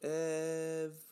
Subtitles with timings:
[0.00, 1.02] Everybody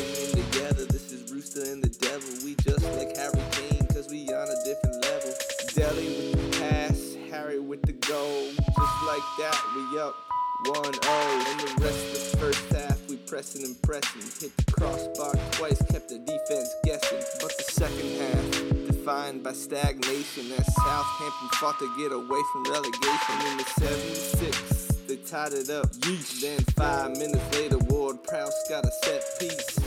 [0.00, 2.28] in together, this is Rooster and the Devil.
[2.44, 5.34] We just like Harry Kane, cause we on a different level.
[5.74, 8.52] Dele with the pass, Harry with the goal.
[8.54, 10.14] Just like that, we up
[10.66, 11.50] 1-0.
[11.50, 14.22] And the rest of the first half, we pressing and pressing.
[14.22, 17.24] Hit the crossbar twice, kept the defense guessing.
[17.40, 23.46] But the second half, defined by stagnation, as Southampton fought to get away from relegation
[23.50, 24.95] in the 76 they
[25.26, 25.86] tied it up.
[25.92, 26.40] Yeesh.
[26.40, 29.78] Then five minutes later, Ward Prowse got a set piece.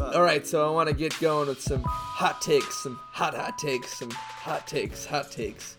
[0.00, 3.58] All right, so I want to get going with some hot takes, some hot hot
[3.58, 5.76] takes, some hot takes, hot takes.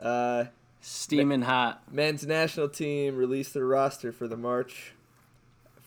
[0.00, 0.44] Uh,
[0.80, 1.82] Steaming hot.
[1.92, 4.92] men's national team released their roster for the March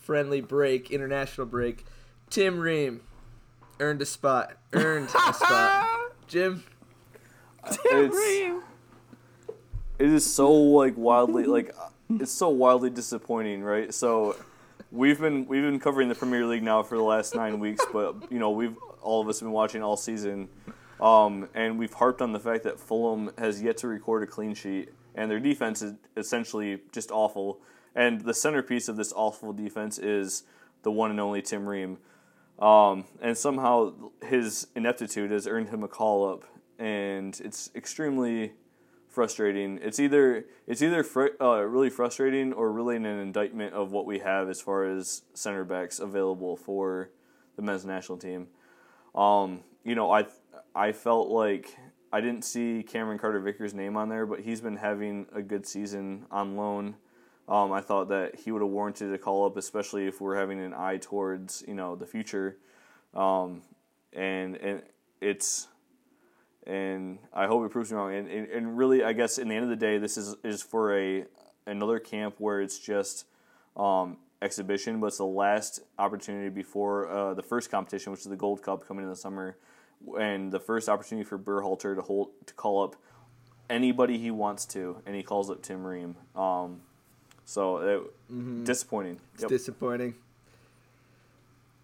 [0.07, 1.83] friendly break, international break.
[2.29, 3.01] Tim Ream
[3.79, 4.53] earned a spot.
[4.73, 5.85] Earned a spot.
[6.27, 6.63] Jim,
[7.69, 8.65] Tim it's,
[9.99, 11.75] it is so like wildly like
[12.09, 13.93] it's so wildly disappointing, right?
[13.93, 14.35] So
[14.91, 18.31] we've been we've been covering the Premier League now for the last nine weeks, but
[18.31, 20.49] you know we've all of us have been watching all season,
[21.01, 24.53] um, and we've harped on the fact that Fulham has yet to record a clean
[24.53, 27.59] sheet, and their defense is essentially just awful.
[27.95, 30.43] And the centerpiece of this awful defense is
[30.83, 31.97] the one and only Tim Ream.
[32.59, 36.43] Um, and somehow his ineptitude has earned him a call up,
[36.77, 38.53] and it's extremely
[39.17, 39.79] frustrating.
[39.81, 44.19] It's either it's either fr- uh, really frustrating or really an indictment of what we
[44.19, 47.09] have as far as center backs available for
[47.55, 48.45] the men's national team.
[49.15, 50.27] Um, you know, I
[50.75, 51.75] I felt like
[52.13, 55.65] I didn't see Cameron Carter Vickers' name on there, but he's been having a good
[55.65, 56.95] season on loan.
[57.49, 60.59] Um, I thought that he would have warranted a call up, especially if we're having
[60.59, 62.59] an eye towards you know the future.
[63.15, 63.63] Um,
[64.13, 64.83] and and
[65.21, 65.69] it's
[66.67, 68.13] and I hope it proves me wrong.
[68.13, 70.61] And, and, and really, I guess in the end of the day, this is is
[70.61, 71.25] for a
[71.65, 73.25] another camp where it's just
[73.75, 78.35] um, exhibition, but it's the last opportunity before uh, the first competition, which is the
[78.35, 79.57] Gold Cup coming in the summer,
[80.19, 82.95] and the first opportunity for Berhalter to hold to call up
[83.69, 86.15] anybody he wants to, and he calls up Tim Ream.
[86.35, 86.81] Um,
[87.45, 89.19] so it, disappointing.
[89.35, 90.15] it's disappointing.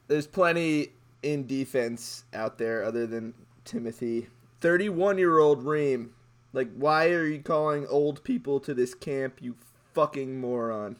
[0.07, 0.89] There's plenty
[1.21, 4.27] in defense out there other than Timothy.
[4.63, 6.11] 31 year old Ream.
[6.53, 9.57] Like, why are you calling old people to this camp, you
[9.93, 10.95] fucking moron?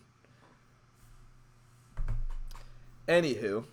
[3.08, 3.64] Anywho,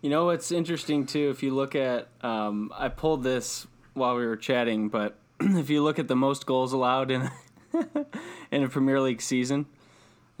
[0.00, 1.28] You know what's interesting too?
[1.28, 5.82] If you look at, um, I pulled this while we were chatting, but if you
[5.82, 7.30] look at the most goals allowed in
[8.50, 9.66] in a Premier League season,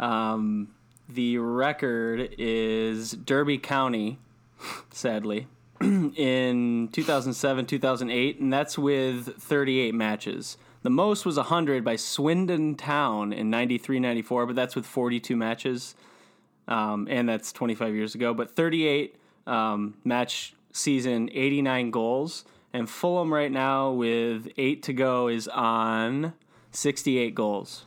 [0.00, 0.68] um,
[1.10, 4.18] the record is Derby County,
[4.90, 5.46] sadly,
[6.16, 10.56] in 2007 2008, and that's with 38 matches.
[10.82, 15.94] The most was 100 by Swindon Town in 93 94, but that's with 42 matches
[16.68, 18.34] um, and that's 25 years ago.
[18.34, 19.16] But 38
[19.46, 26.32] um, match season, 89 goals, and Fulham right now with eight to go is on
[26.70, 27.84] 68 goals.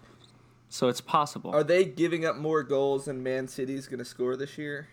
[0.70, 1.52] So it's possible.
[1.56, 4.90] are they giving up more goals than Man City's going to score this year?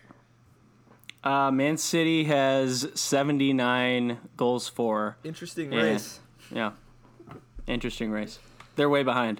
[1.23, 5.17] Uh, Man City has 79 goals for.
[5.23, 6.19] Interesting race.
[6.51, 6.71] Yeah,
[7.67, 8.39] interesting race.
[8.75, 9.39] They're way behind.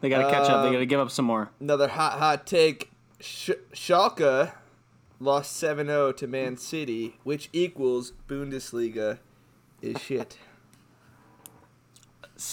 [0.00, 0.62] They got to catch up.
[0.62, 1.50] They Um, got to give up some more.
[1.60, 2.90] Another hot, hot take.
[3.20, 4.52] Sh- Schalke
[5.20, 9.18] lost 7 0 to Man City, which equals Bundesliga
[9.82, 10.38] is shit.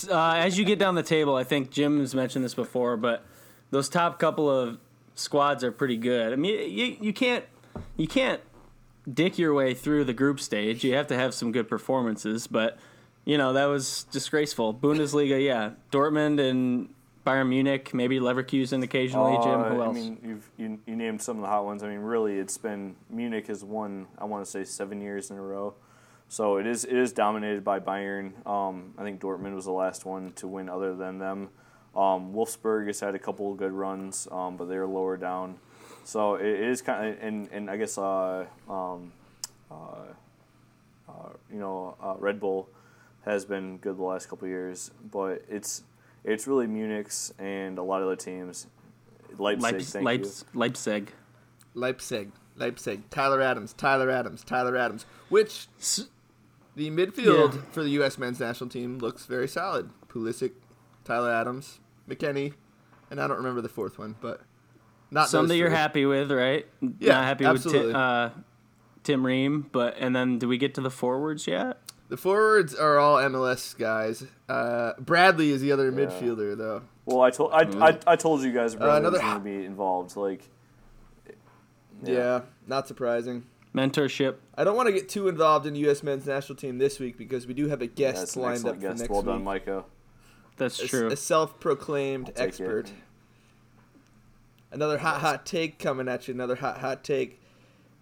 [0.09, 3.23] Uh, as you get down the table, I think Jim has mentioned this before, but
[3.71, 4.77] those top couple of
[5.15, 6.33] squads are pretty good.
[6.33, 7.45] I mean, you, you can't
[7.95, 8.41] you can't
[9.11, 10.83] dick your way through the group stage.
[10.83, 12.77] You have to have some good performances, but
[13.25, 14.73] you know that was disgraceful.
[14.73, 16.93] Bundesliga, yeah, Dortmund and
[17.25, 19.37] Bayern Munich, maybe Leverkusen occasionally.
[19.43, 21.83] Jim, Uh, who I mean, you've you, you named some of the hot ones.
[21.83, 24.07] I mean, really, it's been Munich has won.
[24.17, 25.73] I want to say seven years in a row.
[26.29, 28.45] So it is it is dominated by Bayern.
[28.47, 31.49] Um, I think Dortmund was the last one to win, other than them.
[31.95, 35.57] Um, Wolfsburg has had a couple of good runs, um, but they're lower down.
[36.07, 39.11] So it, it is kind of and and I guess uh, um,
[39.69, 39.75] uh,
[41.09, 42.69] uh, you know uh, Red Bull
[43.25, 45.83] has been good the last couple of years, but it's
[46.23, 48.67] it's really Munich's and a lot of other teams.
[49.37, 51.11] Leipzig, Leips- thank Leips- Leipzig.
[51.73, 55.05] Leipzig, Leipzig, Tyler Adams, Tyler Adams, Tyler Adams.
[55.27, 55.67] Which
[56.75, 57.61] the midfield Yeah.
[57.71, 58.17] for the U.S.
[58.17, 59.89] men's national team looks very solid.
[60.07, 60.53] Pulisic,
[61.03, 62.53] Tyler Adams, McKennie,
[63.11, 64.41] and I don't remember the fourth one, but
[65.11, 65.77] not Some that you're three.
[65.77, 66.65] happy with, right?
[66.99, 67.87] Yeah, Not happy absolutely.
[67.87, 68.29] with Tim, uh,
[69.03, 71.77] Tim Ream, but and then do we get to the forwards yet?
[72.09, 74.25] The forwards are all MLS guys.
[74.47, 75.97] Uh, Bradley is the other Yeah.
[76.05, 76.81] midfielder, though.
[77.05, 79.65] Well, I told I, I, I told you guys Brandon another was going to be
[79.65, 80.15] involved.
[80.17, 80.41] Like,
[82.03, 82.41] Yeah.
[82.67, 83.45] not surprising.
[83.75, 84.35] Mentorship.
[84.57, 86.01] I don't want to get too involved in U.S.
[86.01, 88.75] men's national team this week because we do have a guest that's an lined up
[88.75, 88.99] excellent for guest.
[89.01, 89.27] next Well week.
[89.27, 89.83] done, Micah.
[90.57, 91.07] That's A- true.
[91.07, 92.91] A, self-proclaimed I'll it.
[94.69, 94.75] Expert.
[94.75, 96.33] Another hot, hot take coming at you.
[96.33, 97.41] Another hot, hot take.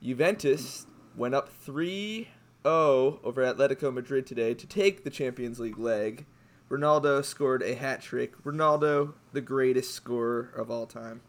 [0.01, 0.85] Juventus
[1.15, 2.27] went up 3
[2.63, 6.25] 0 over Atletico Madrid today to take the Champions League leg.
[6.69, 8.41] Ronaldo scored a hat trick.
[8.43, 11.21] Ronaldo, the greatest scorer of all time.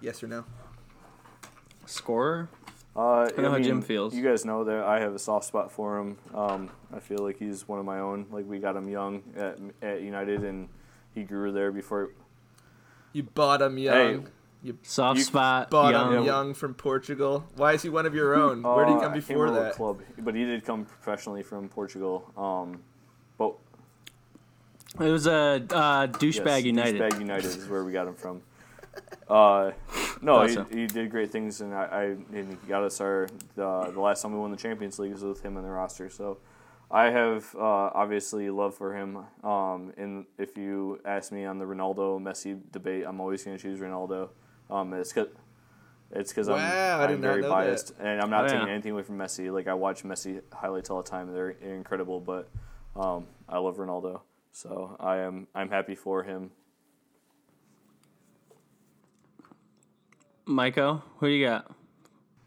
[0.00, 0.44] Yes or no?
[1.86, 2.48] Scorer.
[2.96, 4.14] Uh, I know how Jim feels.
[4.14, 6.16] You guys know that I have a soft spot for him.
[6.34, 8.26] Um, I feel like he's one of my own.
[8.30, 10.68] Like we got him young at, at United, and
[11.14, 12.10] he grew there before.
[13.12, 14.28] You bought him young.
[14.62, 15.70] You Soft You spot.
[15.70, 16.14] bought young.
[16.14, 17.44] him young from Portugal.
[17.56, 18.62] Why is he one of your own?
[18.62, 19.74] Where did he Uh, come I before that?
[19.74, 22.30] Club, but he did come professionally from Portugal.
[22.36, 22.80] Um,
[23.38, 23.54] but
[25.00, 27.00] It was a uh, douchebag yes, United.
[27.00, 28.42] Douchebag United is where we got him from.
[29.28, 29.72] Uh,
[30.22, 30.64] no, Thought he, so.
[30.64, 32.02] he did great things, and I, I
[32.36, 35.22] and he got us our the, the last time we won the Champions League was
[35.22, 36.08] with him in the roster.
[36.08, 36.38] So
[36.90, 37.60] I have uh,
[37.92, 39.18] obviously love for him.
[39.44, 43.62] Um, and if you ask me on the Ronaldo Messi debate, I'm always going to
[43.62, 44.30] choose Ronaldo.
[44.70, 45.28] Um, it's because
[46.12, 48.72] it's because Wow, I I'm, I'm very know biased, and I'm not Oh, taking yeah.
[48.74, 49.52] anything away from Messi.
[49.52, 52.20] Like I watch Messi highlights all the time; they're, they're incredible.
[52.20, 52.48] But
[52.94, 54.20] um, I love Ronaldo,
[54.52, 56.50] so I am I'm happy for him.
[60.46, 61.70] Maiko, who do you got?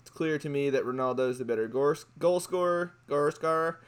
[0.01, 3.81] It's clear to me that Ronaldo is the better goal, goal scorer, goal scorer,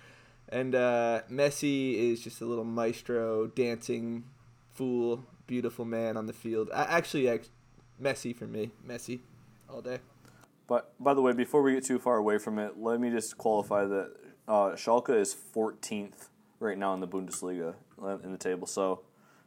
[0.49, 4.25] and uh, Messi is just a little maestro, dancing
[4.73, 6.69] fool, beautiful man on the field.
[6.73, 7.49] I, actually, ex-
[8.01, 9.19] Messi for me, Messi,
[9.69, 9.99] all day.
[10.67, 13.37] But by the way, before we get too far away from it, let me just
[13.37, 14.11] qualify that
[14.47, 18.67] uh, Schalke is 14th right now in the Bundesliga uh, in the table.
[18.67, 19.01] So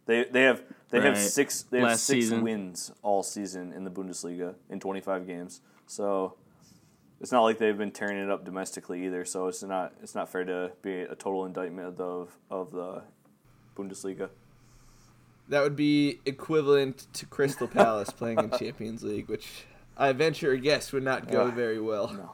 [0.06, 2.42] they they have they have six they have six season.
[2.42, 5.60] wins all season in the Bundesliga in 25 games.
[5.86, 6.36] So
[7.20, 9.24] it's not like they've been tearing it up domestically either.
[9.24, 13.02] So it's not it's not fair to be a total indictment of of the
[13.76, 14.28] Bundesliga.
[15.49, 19.64] That would be equivalent to Crystal Palace playing in Champions League, which
[19.96, 21.50] I venture a guess would not go Yeah.
[21.55, 22.12] very well.
[22.12, 22.32] No.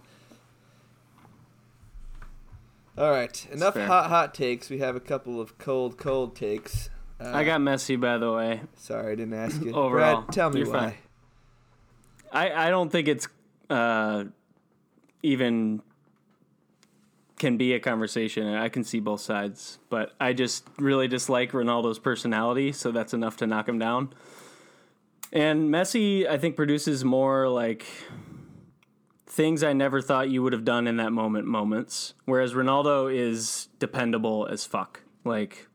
[2.98, 3.86] All right, enough fair.
[3.86, 4.68] hot hot takes.
[4.68, 6.90] We have a couple of cold cold takes.
[7.20, 8.62] Uh, I got Messi, by the way.
[8.76, 9.72] Sorry, I didn't ask you.
[9.74, 10.72] Overall, Brad, tell me why.
[10.72, 10.94] fine.
[12.32, 13.28] I, I don't think it's
[13.68, 14.24] uh,
[15.22, 15.82] even
[17.40, 18.46] can be a conversation.
[18.46, 23.14] and I can see both sides, but I just really dislike Ronaldo's personality, so that's
[23.14, 24.12] enough to knock him down.
[25.32, 27.86] And Messi, I think, produces more like
[29.26, 33.68] things I never thought you would have done in that moment moments, whereas Ronaldo is
[33.78, 35.02] dependable as fuck.
[35.24, 35.66] Like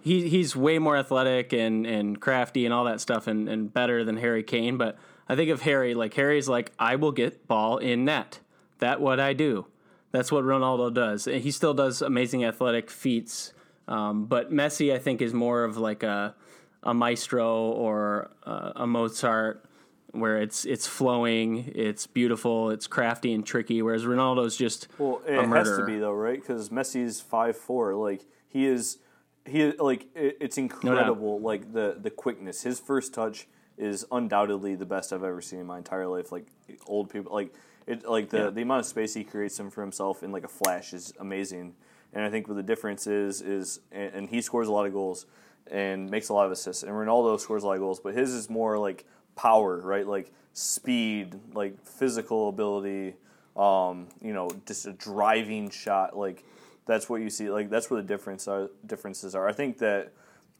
[0.00, 4.04] he he's way more athletic and, and crafty and all that stuff and, and better
[4.04, 4.78] than Harry Kane.
[4.78, 4.96] But
[5.28, 8.40] I think of Harry like Harry's like I will get ball in net.
[8.78, 9.66] That what I do.
[10.12, 11.24] That's what Ronaldo does.
[11.24, 13.54] He still does amazing athletic feats.
[13.88, 16.34] Um, but Messi, I think, is more of like a
[16.82, 19.64] a maestro or uh, a Mozart,
[20.12, 23.82] where it's it's flowing, it's beautiful, it's crafty and tricky.
[23.82, 26.40] Whereas Ronaldo's just Well, it has to be though, right?
[26.40, 27.94] Because Messi's five four.
[27.94, 28.98] Like he is,
[29.46, 31.40] he like it, it's incredible.
[31.40, 32.62] like the the quickness.
[32.62, 33.48] His first touch
[33.78, 36.30] is undoubtedly the best I've ever seen in my entire life.
[36.30, 36.46] Like
[36.86, 37.54] old people, like
[37.86, 38.50] it, like the Yeah.
[38.50, 41.74] the amount of space he creates him for himself in like a flash is amazing.
[42.12, 44.92] And I think what the difference is is, and, and he scores a lot of
[44.92, 45.26] goals
[45.70, 46.82] and makes a lot of assists.
[46.82, 50.06] And Ronaldo scores a lot of goals, but his is more like power, right?
[50.06, 53.14] Like speed, like physical ability,
[53.56, 56.16] um, you know, just a driving shot.
[56.16, 56.44] Like
[56.84, 57.48] that's what you see.
[57.48, 59.48] Like that's where the difference are, differences are.
[59.48, 60.12] I think that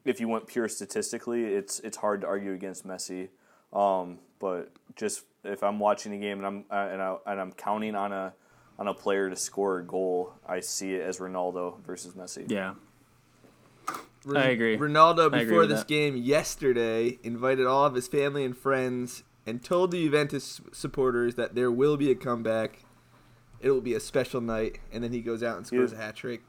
[0.04, 3.28] if you went pure statistically, it's it's hard to argue against Messi.
[3.72, 7.52] Um, but just if I'm watching a game and I'm uh, and, I, and I'm
[7.52, 8.34] counting on a
[8.78, 12.50] on a player to score a goal, I see it as Ronaldo versus Messi.
[12.50, 12.74] yeah.
[14.24, 14.76] Ron- I agree.
[14.78, 15.88] Ronaldo, I agree before this that.
[15.88, 21.54] game yesterday, invited all of his family and friends and told the Juventus supporters that
[21.56, 22.84] there will be a comeback.
[23.60, 26.00] It will be a special night, and then he goes out and scores He- a
[26.00, 26.42] hat trick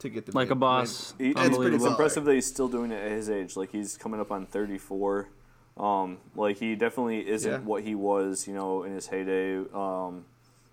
[0.00, 1.14] to get the Like big a boss.
[1.18, 3.56] He, it's, pretty it's impressive that he's still doing it at his age.
[3.56, 5.28] Like he's coming up on 34.
[5.76, 7.58] Um, like he definitely isn't Yeah.
[7.58, 10.24] what he was, you know, in his heyday, um,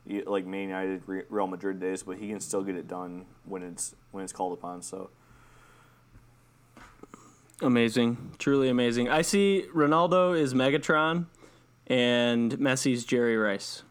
[0.05, 2.03] like Man United, Real Madrid days.
[2.03, 4.81] But he can still get it done when it's when it's called upon.
[4.81, 5.09] So
[7.61, 9.09] Amazing, truly amazing.
[9.09, 11.27] I see Ronaldo is Megatron,
[11.87, 13.83] and Messi's Jerry Rice.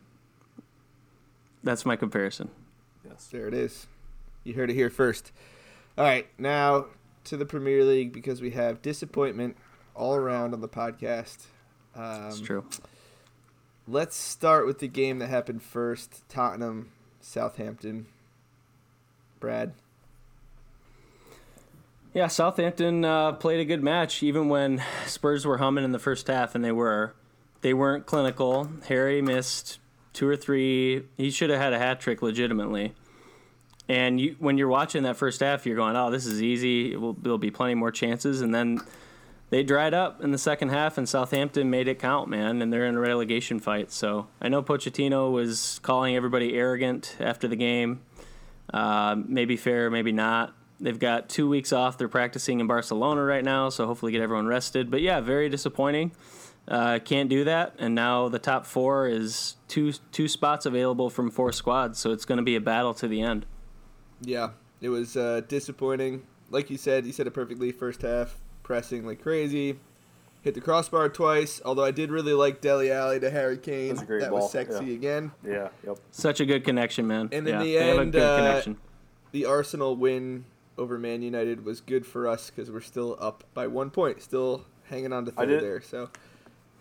[1.62, 2.50] That's my comparison.
[3.08, 3.86] yes, There it is.
[4.44, 5.30] You heard it here first.
[5.96, 6.86] All right, now
[7.24, 9.56] to the Premier League because we have disappointment
[9.94, 11.46] all around on the podcast.
[11.94, 12.64] Um, It's true.
[13.88, 18.06] Let's start with the game that happened first Tottenham, Southampton.
[19.40, 19.72] Brad.
[22.14, 26.26] Yeah, Southampton uh, played a good match, even when Spurs were humming in the first
[26.26, 27.14] half, and they were.
[27.62, 28.70] They weren't clinical.
[28.88, 29.78] Harry missed
[30.12, 31.04] two or three.
[31.16, 32.94] He should have had a hat trick legitimately.
[33.88, 36.92] And you, when you're watching that first half, you're going, "Oh, this is easy.
[36.92, 38.80] It will, there'll be plenty more chances." And then
[39.52, 42.62] they dried up in the second half, and Southampton made it count, man.
[42.62, 43.92] And they're in a relegation fight.
[43.92, 48.00] So I know Pochettino was calling everybody arrogant after the game.
[48.72, 50.54] Uh, maybe fair, maybe not.
[50.80, 51.98] They've got two weeks off.
[51.98, 54.90] They're practicing in Barcelona right now, so hopefully get everyone rested.
[54.90, 56.12] But yeah, very disappointing.
[56.66, 61.30] Uh, can't do that, and now the top four is two two spots available from
[61.30, 63.44] four squads, so it's going to be a battle to the end.
[64.22, 66.22] Yeah, it was uh, disappointing.
[66.48, 67.70] Like you said, you said it perfectly.
[67.70, 69.78] First half, pressing like crazy.
[70.42, 73.90] Hit the crossbar twice, although I did really like Dele Alli to Harry Kane.
[73.90, 74.94] That's a great that ball, was sexy yeah.
[74.94, 75.30] again.
[75.46, 75.68] Yeah.
[75.86, 75.98] Yep.
[76.10, 77.28] Such a good connection, man.
[77.30, 78.76] And in the they have a end, good uh, connection.
[79.30, 80.44] The Arsenal win
[80.76, 84.64] over Man United was good for us because we're still up by one point, still
[84.84, 85.80] hanging on to I third there.
[85.80, 86.10] So,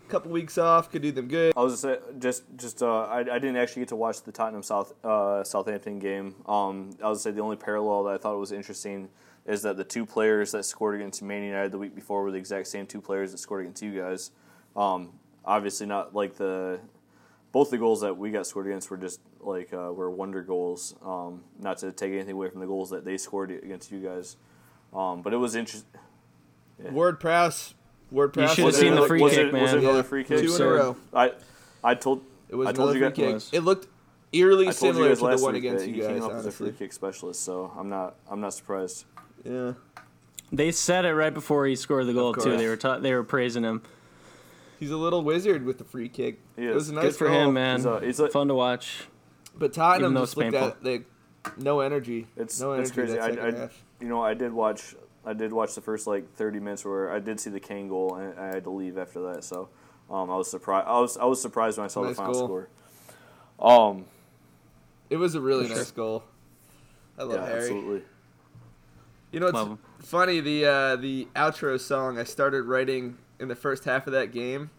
[0.08, 1.54] a couple weeks off could do them good.
[1.56, 4.32] I was just say, just just uh, I, I didn't actually get to watch the
[4.32, 6.36] Tottenham South uh, Southampton game.
[6.48, 9.10] Um, I was say the only parallel that I thought was interesting
[9.46, 12.38] is that the two players that scored against Man United the week before were the
[12.38, 14.32] exact same two players that scored against you guys.
[14.76, 16.80] Um, obviously not like the
[17.52, 20.96] both the goals that we got scored against were just like uh, were wonder goals.
[21.04, 24.38] Um, not to take anything away from the goals that they scored against you guys,
[24.94, 25.90] um, but it was interesting.
[26.92, 27.74] Ward Prowse.
[28.12, 29.84] Word You should have was seen the free was kick, it, Was it man.
[29.86, 30.98] another Yeah, free Two in a row.
[31.14, 31.32] I
[31.84, 33.58] I told It was I told another you free guys- kick.
[33.58, 33.88] It looked
[34.34, 36.24] eerily I told you similar to the one against that you he came guys.
[36.30, 39.06] up as a free kick specialist, so I'm not I'm not surprised.
[39.44, 39.74] Yeah.
[40.52, 42.58] They said it right before he scored the goal too.
[42.58, 43.82] They were ta- they were praising him.
[44.80, 46.40] He's a little wizard with the free kick.
[46.58, 47.48] He It was a nice Good for goal.
[47.50, 47.78] him, man.
[47.78, 49.06] He's a- he's a- Fun to watch.
[49.56, 50.68] But Tottenham Even though just it's looked painful.
[50.70, 51.06] at like
[51.58, 52.28] no energy.
[52.36, 53.36] It's no it's energy crazy.
[53.38, 53.70] that I, I
[54.02, 54.96] you know I did watch
[55.26, 58.16] I did watch the first like 30 minutes where I did see the Kane goal
[58.16, 59.44] and I had to leave after that.
[59.44, 59.70] So
[60.10, 60.88] um, I was surprised.
[60.88, 62.48] I was I was surprised when I saw Nice the final goal.
[62.48, 62.70] score.
[63.60, 64.06] Um,
[65.10, 66.24] It was a really For nice goal.
[67.18, 67.60] I love yeah, Harry.
[67.62, 68.02] absolutely.
[69.32, 70.40] You know, it's Love funny.
[70.42, 74.70] The uh, the outro song I started writing in the first half of that game,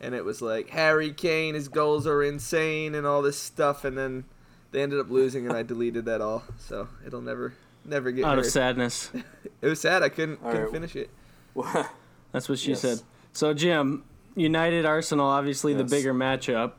[0.00, 3.98] and it was like Harry Kane, his goals are insane, and all this stuff, and
[3.98, 4.24] then
[4.70, 6.44] they ended up losing, and I deleted that all.
[6.58, 9.10] So it'll never, never get Out of sadness.
[9.60, 10.02] It was sad.
[10.02, 10.72] I couldn't All couldn't right.
[10.72, 11.08] finish it.
[12.32, 12.80] That's what she Yes.
[12.80, 13.00] said.
[13.32, 14.02] So Jim,
[14.34, 16.72] United Arsenal, obviously the bigger matchup.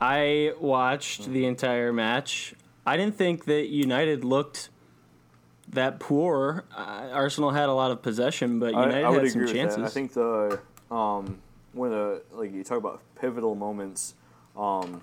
[0.00, 1.32] I watched Mm-hmm.
[1.32, 2.54] the entire match.
[2.86, 4.68] I didn't think that United looked
[5.70, 6.64] that poor.
[6.76, 9.78] Uh, Arsenal had a lot of possession, but I, United I would had some chances.
[9.78, 10.60] I think the
[10.90, 11.38] um,
[11.72, 14.14] one of the like you talk about pivotal moments
[14.56, 15.02] um,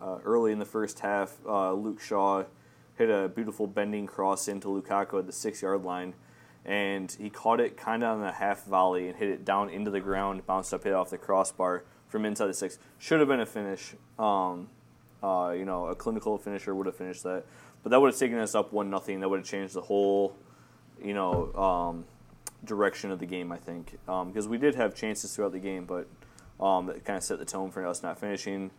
[0.00, 1.36] uh, early in the first half.
[1.46, 2.44] Uh, Luke Shaw
[2.96, 6.14] hit a beautiful bending cross into Lukaku at the six yard line,
[6.64, 9.90] and he caught it kind of on a half volley and hit it down into
[9.90, 12.78] the ground, bounced up, hit off the crossbar from inside the six.
[12.98, 13.94] Should have been a finish.
[14.18, 14.68] Um,
[15.22, 17.44] uh, you know, a clinical finisher would have finished that,
[17.86, 19.20] but that would have taken us up one nothing.
[19.20, 20.34] That would have changed the whole,
[21.00, 22.04] you know, um,
[22.64, 23.52] direction of the game.
[23.52, 26.08] I think because we did have chances throughout the game, but
[26.58, 28.72] um, that kind of set the tone for us not finishing.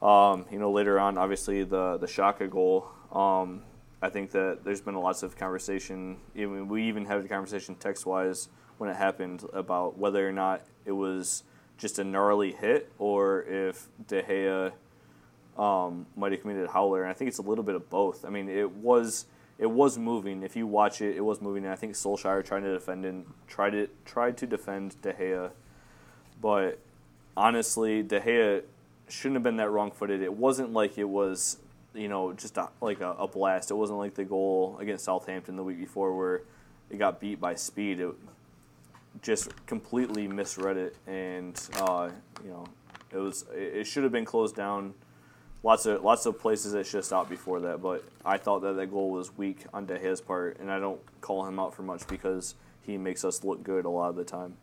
[0.00, 2.86] Um, you know, later on, obviously the the Xhaka goal.
[3.10, 3.64] Um,
[4.00, 6.18] I think that there's been lots of conversation.
[6.36, 8.48] We even had a conversation text wise
[8.78, 11.42] when it happened about whether or not it was
[11.78, 14.72] just a gnarly hit or if De Gea
[15.58, 18.24] um, might have committed howler, and I think it's a little bit of both.
[18.24, 19.26] I mean, it was
[19.58, 20.42] it was moving.
[20.42, 23.26] If you watch it, it was moving, and I think Solskjaer trying to defend and
[23.46, 25.50] tried it tried to defend De Gea,
[26.40, 26.78] but
[27.36, 28.62] honestly, De Gea
[29.08, 30.22] shouldn't have been that wrong footed.
[30.22, 31.58] It wasn't like it was
[31.94, 33.70] you know just a, like a, a blast.
[33.70, 36.42] It wasn't like the goal against Southampton the week before where
[36.90, 38.00] it got beat by speed.
[38.00, 38.14] It
[39.22, 42.10] just completely misread it, and uh,
[42.44, 42.66] you know
[43.10, 44.92] it was it, it should have been closed down
[45.66, 47.82] lots of lots of places that should have stopped before that.
[47.82, 51.00] But I thought that that goal was weak on De Gea's part, and I don't
[51.20, 54.24] call him out for much because he makes us look good a lot of the
[54.24, 54.56] time.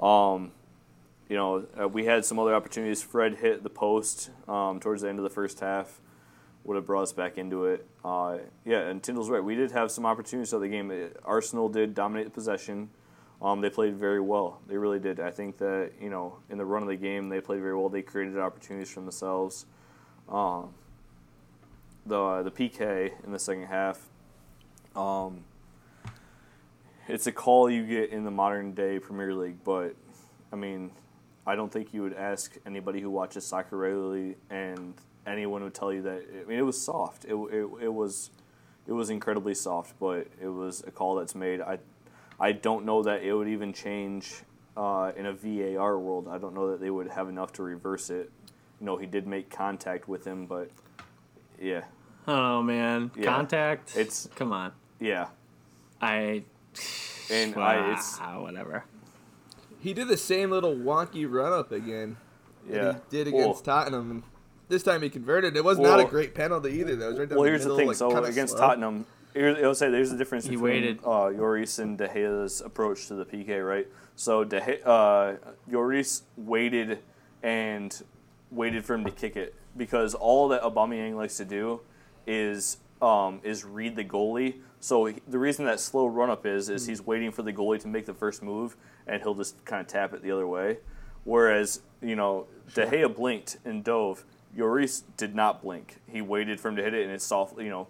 [0.00, 0.52] Um,
[1.28, 3.02] you know, uh, we had some other opportunities.
[3.02, 6.00] Fred hit the post um, towards the end of the first half,
[6.64, 7.86] would have brought us back into it.
[8.02, 9.44] Uh, yeah, and Tyndall's right.
[9.44, 10.90] We did have some opportunities of the game.
[10.90, 12.88] Uh, Arsenal did dominate the possession.
[13.42, 14.60] Um, they played very well.
[14.66, 15.20] They really did.
[15.20, 17.90] I think that you know, in the run of the game, they played very well.
[17.90, 19.66] They created opportunities for themselves.
[20.30, 20.74] Um,
[22.06, 24.00] the the PK in the second half,
[24.94, 25.44] um,
[27.08, 29.94] it's a call you get in the modern day Premier League, but
[30.52, 30.92] I mean,
[31.46, 34.94] I don't think you would ask anybody who watches soccer regularly, and
[35.26, 36.22] anyone would tell you that.
[36.40, 37.24] I mean, it was soft.
[37.24, 38.30] It it, it was
[38.86, 41.60] it was incredibly soft, but it was a call that's made.
[41.60, 41.78] I
[42.38, 44.42] I don't know that it would even change
[44.76, 46.28] uh, in a VAR world.
[46.28, 48.30] I don't know that they would have enough to reverse it.
[48.80, 50.70] You know, he did make contact with him, but
[51.60, 51.84] yeah,
[52.26, 53.24] Oh man, Yeah.
[53.24, 53.96] contact.
[53.96, 54.72] It's- come on.
[54.98, 55.28] yeah,
[56.00, 56.44] I
[57.30, 58.84] and I it's Ah, whatever.
[59.80, 62.16] He did the same little wonky run up again
[62.68, 62.74] yeah.
[62.84, 64.10] that he did against Well, Tottenham.
[64.10, 64.22] And
[64.68, 65.56] this time he converted.
[65.56, 66.96] It was not a great penalty either.
[66.96, 67.88] That was right down Well, the here's middle, the thing.
[67.88, 68.66] like, so kinda against slow.
[68.66, 70.98] Tottenham, here, I'll say there's a difference He between waited.
[71.02, 73.88] uh, Lloris and De Gea's approach to the PK, right?
[74.16, 75.36] So De Gea, uh,
[75.70, 76.98] Lloris waited
[77.42, 78.02] and
[78.50, 81.80] waited for him to kick it because all that Aubameyang likes to do
[82.26, 84.56] is um, is read the goalie.
[84.80, 87.80] So he, the reason that slow run up is is he's waiting for the goalie
[87.80, 88.76] to make the first move
[89.06, 90.78] and he'll just kind of tap it the other way.
[91.24, 94.24] Whereas you know De Gea blinked and dove.
[94.56, 96.00] Lloris did not blink.
[96.08, 97.86] He waited for him to hit it, and it softly, you know,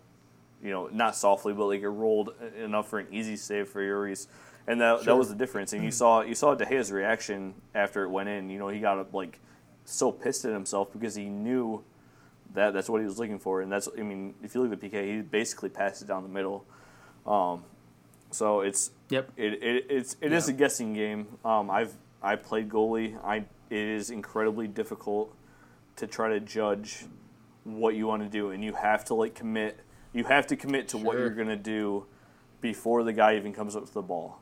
[0.62, 4.26] you know, not softly, but like it rolled enough for an easy save for Lloris,
[4.66, 5.72] and that that was the difference.
[5.72, 8.50] And you saw you saw De Gea's reaction after it went in.
[8.50, 9.38] You know, he got up like
[9.84, 11.82] so pissed at himself because he knew
[12.54, 14.80] that that's what he was looking for, and that's I mean, if you look at
[14.80, 16.64] the PK, he basically passed it down the middle.
[17.26, 17.64] Um,
[18.30, 19.30] so it's Yep.
[19.36, 20.54] it, it it's it is Yeah.
[20.54, 21.26] a guessing game.
[21.44, 23.16] Um, I've I played goalie.
[23.24, 23.38] I
[23.70, 25.32] it is incredibly difficult
[25.96, 27.06] to try to judge
[27.64, 29.78] what you want to do, and you have to like commit.
[30.12, 32.06] You have to commit to what you're gonna do
[32.60, 34.40] before the guy even comes up to the ball,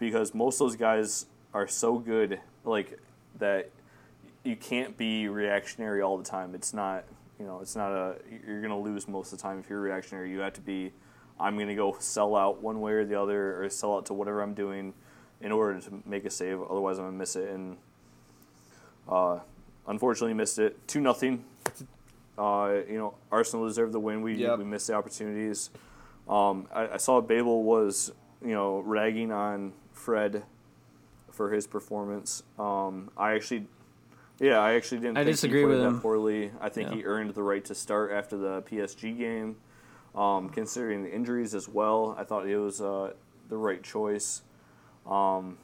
[0.00, 2.98] because most of those guys are so good like
[3.38, 3.70] that
[4.44, 6.54] you can't be reactionary all the time.
[6.54, 7.04] It's not
[7.38, 8.16] you know it's not a
[8.46, 10.30] you're gonna lose most of the time if you're reactionary.
[10.30, 10.92] You have to be
[11.40, 14.42] I'm gonna go sell out one way or the other, or sell out to whatever
[14.42, 14.94] I'm doing
[15.40, 16.60] in order to make a save.
[16.60, 17.48] Otherwise, I'm gonna miss it.
[17.50, 17.76] And
[19.08, 19.38] uh,
[19.86, 20.86] unfortunately, missed it.
[20.88, 21.44] Two nothing.
[22.36, 24.22] Uh, you know, Arsenal deserved the win.
[24.22, 24.58] We Yep.
[24.58, 25.70] we missed the opportunities.
[26.28, 28.12] Um, I, I saw Babel was
[28.42, 30.42] you know ragging on Fred
[31.30, 32.42] for his performance.
[32.58, 33.66] Um, I actually.
[34.40, 35.18] Yeah, I actually didn't.
[35.18, 36.52] I think disagree he played with that poorly.
[36.60, 36.96] I think Yeah.
[36.96, 39.56] he earned the right to start after the PSG game.
[40.14, 43.12] Um, considering the injuries as well, I thought it was uh,
[43.48, 44.42] the right choice.
[45.06, 45.58] Um,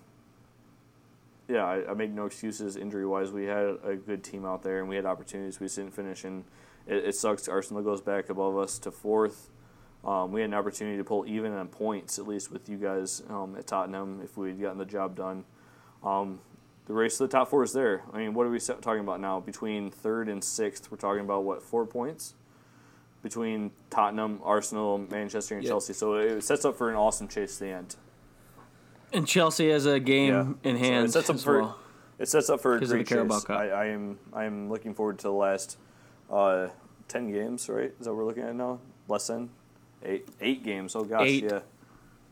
[1.48, 3.30] yeah, I, I make no excuses injury wise.
[3.30, 5.60] We had a good team out there and we had opportunities.
[5.60, 6.44] We just didn't finish, and
[6.86, 7.48] it, it sucks.
[7.48, 9.50] Arsenal goes back above us to fourth.
[10.04, 13.22] Um, we had an opportunity to pull even on points, at least with you guys
[13.30, 15.44] um, at Tottenham, if we had gotten the job done.
[16.02, 16.40] Um,
[16.86, 18.02] the race to the top four is there.
[18.12, 19.40] I mean, what are we talking about now?
[19.40, 22.34] Between third and sixth, we're talking about what four points
[23.22, 25.70] between Tottenham, Arsenal, Manchester, and Yeah.
[25.70, 25.94] Chelsea.
[25.94, 27.96] So it sets up for an awesome chase to the end.
[29.14, 30.70] And Chelsea has a game Yeah.
[30.70, 31.78] in So hand it sets up as for well.
[32.18, 33.44] it sets up for a great chase.
[33.44, 33.50] Cup.
[33.50, 35.78] I, I am I am looking forward to the last
[36.30, 36.68] uh,
[37.08, 37.68] ten games.
[37.68, 37.94] Right?
[37.98, 38.80] Is that what we're looking at now?
[39.08, 39.50] Less than
[40.04, 40.94] eight eight games.
[40.94, 41.44] Oh gosh, Eight.
[41.44, 41.60] yeah.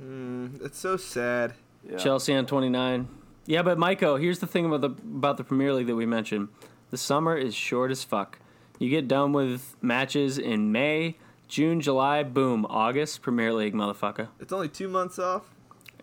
[0.02, 1.54] Mm, it's so sad.
[1.88, 1.96] yeah.
[1.96, 3.08] Chelsea on 29.
[3.46, 6.48] Yeah, but Michael, here's the thing about the about the Premier League that we mentioned.
[6.90, 8.38] The summer is short as fuck.
[8.78, 11.16] You get done with matches in May,
[11.48, 14.28] June, July, boom, August, Premier League, motherfucker.
[14.40, 15.42] It's only two months off.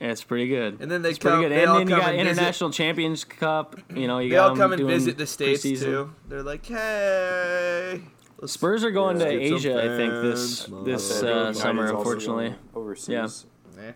[0.01, 0.77] Yeah, It's pretty good.
[0.79, 1.51] And then they it's pretty come- good.
[1.51, 3.77] they And all then you got and visit- International Champions Cup.
[3.93, 5.81] You know, you They got all come and visit the states preseason.
[5.83, 6.13] too.
[6.29, 8.01] They're like, hey.
[8.39, 12.55] let's- Spurs are going Let's to Asia, I think, this fans, this uh, summer, unfortunately.
[12.73, 13.45] overseas.
[13.77, 13.91] Eh.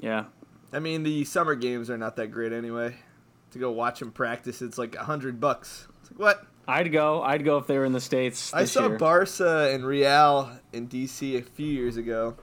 [0.00, 0.24] Yeah.
[0.72, 2.96] I mean, the summer games are not that great anyway.
[3.52, 5.86] To go watch them practice, it's like a hundred bucks.
[6.02, 6.46] It's like what?
[6.68, 7.22] I'd go.
[7.22, 8.52] I'd go if they were in the states.
[8.52, 8.98] I saw year.
[8.98, 12.36] Barca and Real in DC a few years ago.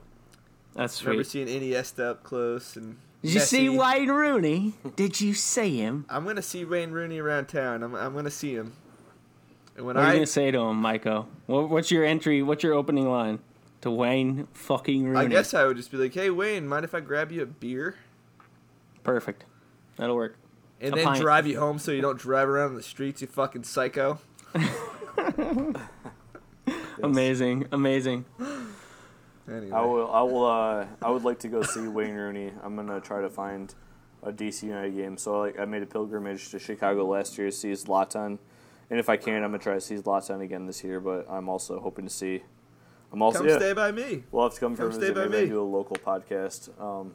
[0.73, 1.47] That's Remember sweet.
[1.47, 2.97] seeing Iniesta up close and.
[3.21, 4.73] Did you see Wayne Rooney?
[4.97, 6.05] Did you see him?
[6.09, 7.83] I'm gonna see Wayne Rooney around town.
[7.83, 8.73] I'm, I'm gonna see him.
[9.77, 11.27] And when What are you gonna say to him, Maiko?
[11.45, 12.43] What, what's your entry?
[12.43, 13.39] What's your opening line
[13.81, 15.19] to Wayne fucking Rooney?
[15.19, 17.45] I guess I would just be like, "Hey Wayne, mind if I grab you a
[17.45, 17.95] beer
[19.03, 19.45] perfect.
[19.97, 20.37] That'll work.
[20.81, 21.21] and A then pint.
[21.21, 24.19] drive you home so you don't drive around the streets, you fucking psycho."
[27.01, 28.25] Amazing, amazing.
[29.49, 30.11] Anyway, I will.
[30.11, 30.45] I will.
[30.45, 32.51] Uh, I would like to go see Wayne Rooney.
[32.63, 33.73] I'm gonna try to find
[34.21, 35.17] a DC United game.
[35.17, 38.37] So like, I made a pilgrimage to Chicago last year to see Zlatan,
[38.89, 41.01] and if I can, I'm gonna try to see Zlatan again this year.
[41.01, 42.43] But I'm also hoping to see.
[43.11, 43.57] I'm also come yeah.
[43.57, 44.23] stay by me.
[44.31, 45.45] We'll have to come, come for stay by me.
[45.47, 46.69] do a local podcast.
[46.81, 47.13] Um,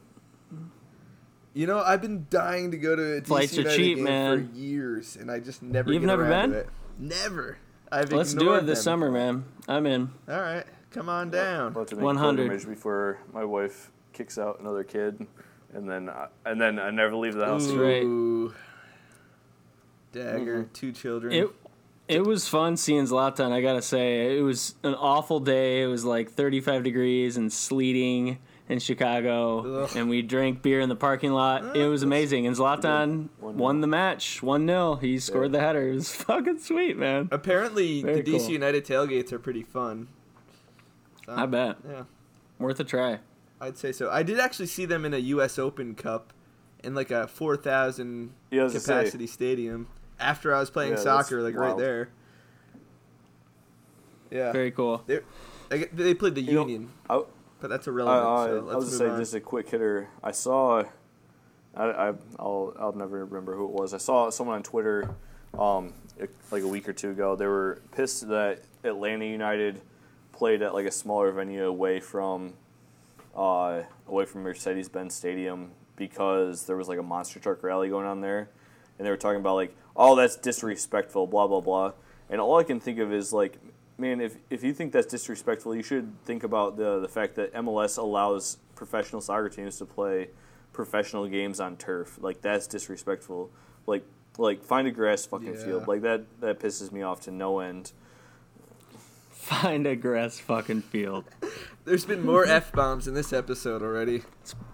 [1.58, 4.04] You know, I've been dying to go to a DC Flights are United cheap, game
[4.04, 4.48] man.
[4.52, 5.92] for years, and I just never.
[5.92, 6.50] You've get never around been?
[6.52, 6.68] To it.
[7.00, 7.58] Never.
[7.90, 8.84] I've Let's do ignored it this them.
[8.84, 9.44] summer, man.
[9.66, 10.08] I'm in.
[10.28, 11.74] All right, come on down.
[11.76, 12.36] I'll to make 100.
[12.36, 15.26] pilgrimage before my wife kicks out another kid,
[15.74, 17.62] and then I, and then I never leave the house.
[17.62, 17.84] That's again.
[17.84, 18.02] right.
[18.04, 18.54] Ooh.
[20.12, 20.72] Dagger, Mm-hmm.
[20.74, 21.32] two children.
[21.32, 21.48] It
[22.06, 23.50] it was fun seeing Zlatan.
[23.50, 25.82] I gotta say, it was an awful day.
[25.82, 29.90] It was like 35 degrees and sleeting in Chicago, Ugh.
[29.96, 31.74] and we drank beer in the parking lot.
[31.76, 35.88] It was amazing, and Zlatan won the match, one 0 He scored the header.
[35.88, 37.28] It was fucking sweet, man.
[37.32, 38.50] Apparently, Very the DC cool.
[38.50, 40.08] United tailgates are pretty fun.
[41.24, 42.02] So, I um, bet, Yeah,
[42.58, 43.20] worth a try.
[43.60, 44.10] I'd say so.
[44.10, 45.58] I did actually see them in a U.S.
[45.58, 46.32] Open Cup
[46.84, 48.78] in like a 4,000 Yeah, I say.
[48.78, 49.88] capacity stadium
[50.20, 52.10] after I was playing Yeah, soccer, like right there.
[54.30, 55.02] Yeah, Very cool.
[55.06, 55.20] they
[55.70, 57.22] they they played the You know, Union, I,
[57.60, 58.26] but that's irrelevant.
[58.26, 59.20] I, so I let's was gonna say on.
[59.20, 60.08] just a quick hitter.
[60.22, 60.84] I saw,
[61.74, 63.94] I, I I'll I'll never remember who it was.
[63.94, 65.14] I saw someone on Twitter,
[65.58, 65.92] um,
[66.50, 67.36] like a week or two ago.
[67.36, 69.80] They were pissed that Atlanta United
[70.32, 72.54] played at like a smaller venue away from,
[73.36, 78.06] uh, away from Mercedes Benz Stadium because there was like a monster truck rally going
[78.06, 78.48] on there,
[78.98, 81.92] and they were talking about like, oh, that's disrespectful, blah blah blah.
[82.30, 83.58] And all I can think of is like,
[83.98, 87.52] man, if if you think that's disrespectful, you should think about the the fact that
[87.54, 90.28] MLS allows professional soccer teams to play
[90.72, 92.18] professional games on turf.
[92.20, 93.50] Like that's disrespectful.
[93.86, 94.04] Like
[94.38, 95.64] like find a grass fucking Yeah.
[95.64, 95.88] field.
[95.88, 97.92] Like that that pisses me off to no end.
[99.30, 101.24] Find a grass fucking field.
[101.84, 104.22] There's been more f bombs in this episode already.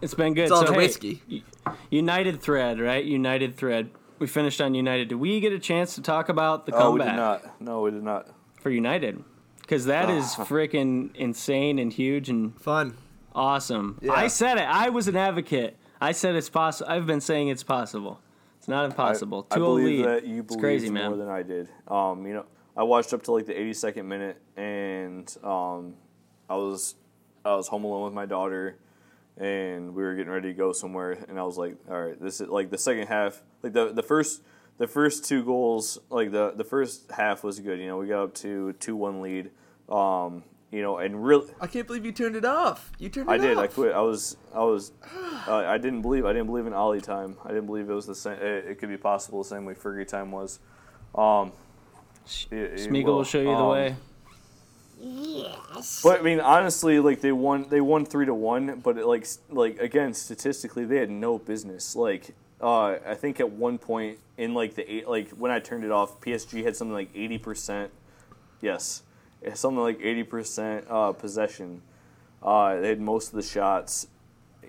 [0.01, 0.45] It's been good.
[0.45, 1.45] It's all so, the hey, whiskey.
[1.91, 3.05] United Thread, right?
[3.05, 3.91] United Thread.
[4.19, 5.09] We finished on United.
[5.09, 7.61] Did we get a chance to talk about the Oh, we comeback did not.
[7.61, 8.29] No, we did not.
[8.65, 9.23] For United?
[9.61, 10.45] Because that is Ah.
[10.45, 12.97] freaking insane and huge and Fun.
[13.35, 13.99] awesome.
[14.03, 14.13] Yeah.
[14.13, 14.63] I said it.
[14.67, 15.77] I was an advocate.
[16.01, 16.91] I said it's possible.
[16.91, 18.21] I've been saying it's possible.
[18.59, 19.47] It's not impossible.
[19.51, 20.05] I, I 2-0 believe lead.
[20.07, 21.19] that you it's believed crazy, more man.
[21.19, 21.69] than I did.
[21.87, 22.47] Um, you know,
[22.77, 25.95] I watched up to like the 82nd minute, and um,
[26.49, 26.95] I was
[27.45, 28.79] I was home alone with my daughter,
[29.37, 32.41] and we were getting ready to go somewhere, and I was like, all right, this
[32.41, 34.43] is like the second half, like the the first.
[34.79, 37.79] The first two goals, like the, the first half was good.
[37.79, 39.51] You know, we got up to two one lead.
[39.89, 42.91] Um, you know, and really, I can't believe you turned it off.
[42.99, 43.57] You turned it I did.
[43.57, 43.63] off.
[43.63, 43.93] I quit.
[43.95, 44.37] I was.
[44.53, 44.91] I was.
[45.47, 46.25] Uh, I didn't believe.
[46.27, 47.37] I didn't believe in Ollie time.
[47.45, 48.33] I didn't believe it was the same.
[48.41, 50.59] It, it could be possible the same way Fergie time was.
[51.15, 51.53] Um,
[52.51, 53.97] it- it Smeagol will show you the Um, way.
[56.03, 57.69] But I mean, honestly, like they won.
[57.69, 58.81] They won three to one.
[58.81, 61.95] But it, like, like again, statistically, they had no business.
[61.95, 65.85] Like, uh, I think at one point in like the eight, like when I turned
[65.85, 67.91] it off, PSG had something like eighty percent.
[68.63, 69.03] Yes,
[69.53, 71.83] something like eighty percent uh, possession.
[72.43, 74.07] Uh, they had most of the shots.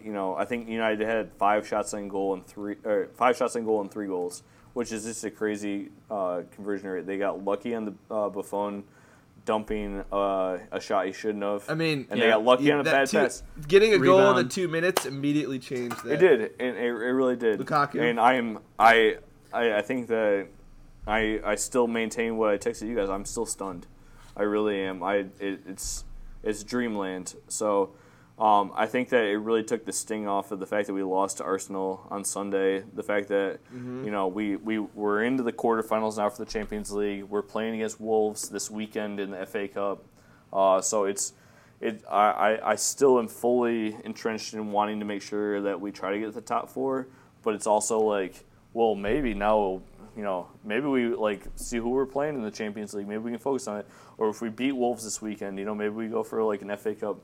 [0.04, 3.56] You know, I think United had five shots on goal and three, or five shots
[3.56, 7.06] on goal and three goals, which is just a crazy uh, conversion rate.
[7.06, 8.84] They got lucky on the uh, Buffon
[9.46, 11.70] dumping uh, a shot he shouldn't have.
[11.70, 13.44] I mean, and they got lucky on a bad two- pass.
[13.68, 16.14] Getting a goal in the two minutes immediately changed that.
[16.14, 17.60] It did, and it, it really did.
[17.60, 18.02] Lukaku.
[18.02, 19.18] And I am, I,
[19.54, 20.48] I, I think that
[21.08, 23.10] I, I still maintain what I texted you guys.
[23.10, 23.88] I'm still stunned.
[24.36, 25.02] I really am.
[25.04, 26.04] I, it, it's,
[26.44, 27.36] it's dreamland.
[27.48, 27.92] So,
[28.38, 31.04] um, I think that it really took the sting off of the fact that we
[31.04, 32.84] lost to Arsenal on Sunday.
[32.94, 33.60] The fact that
[34.04, 37.24] you know we we were into the quarterfinals now for the Champions League.
[37.24, 40.04] We're playing against Wolves this weekend in the FA Cup.
[40.52, 41.32] Uh, so it's
[41.80, 42.04] it.
[42.12, 46.12] I, I, I still am fully entrenched in wanting to make sure that we try
[46.12, 47.08] to get to the top four.
[47.42, 48.44] But it's also like,
[48.74, 49.82] well, maybe now
[50.18, 53.08] you know maybe we like see who we're playing in the Champions League.
[53.08, 53.88] Maybe we can focus on it.
[54.18, 56.76] Or if we beat Wolves this weekend, you know, maybe we go for like an
[56.76, 57.18] FA Cup.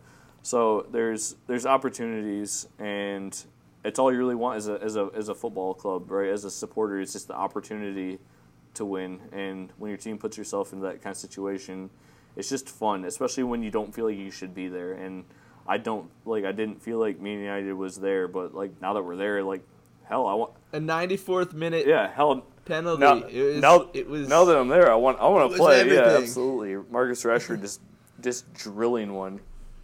[0.43, 3.37] So there's there's opportunities, and
[3.83, 6.29] it's all you really want as a as a as a football club, right?
[6.29, 8.19] As a supporter, it's just the opportunity
[8.73, 9.19] to win.
[9.31, 11.89] And when your team puts yourself in that kind of situation,
[12.35, 14.93] it's just fun, especially when you don't feel like you should be there.
[14.93, 15.25] And
[15.67, 19.03] I don't like I didn't feel like Me United was there, but like now that
[19.03, 19.61] we're there, like
[20.05, 22.45] hell, I want A 94th minute yeah hell.
[22.65, 23.01] penalty.
[23.01, 25.57] Now, it was, now, it was now that I'm there, I want I want to
[25.57, 25.87] play.
[25.93, 26.83] Yeah, absolutely.
[26.91, 27.81] Marcus Rashford just
[28.21, 29.39] just drilling one.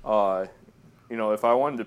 [0.08, 0.46] Uh,
[1.10, 1.86] you know, if I wanted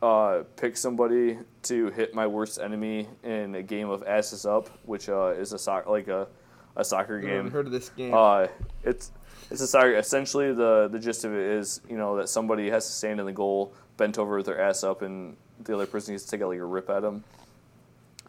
[0.00, 4.68] to uh, pick somebody to hit my worst enemy in a game of asses up,
[4.84, 6.28] which uh, is a soc- like a
[6.76, 7.50] a soccer game.
[7.50, 8.12] heard of this game.
[8.14, 8.48] Uh,
[8.82, 9.12] it's
[9.50, 9.94] it's a soccer.
[9.96, 13.26] Essentially, the the gist of it is you know that somebody has to stand in
[13.26, 16.40] the goal, bent over with their ass up, and the other person needs to take
[16.40, 17.24] a, like a rip at them.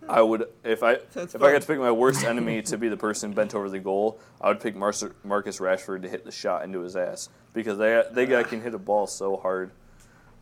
[0.07, 1.49] I would if I Sounds if fun.
[1.49, 4.19] I got to pick my worst enemy to be the person bent over the goal,
[4.39, 8.03] I would pick Marcus Marcus Rashford to hit the shot into his ass because they
[8.11, 9.71] they guy can hit a ball so hard,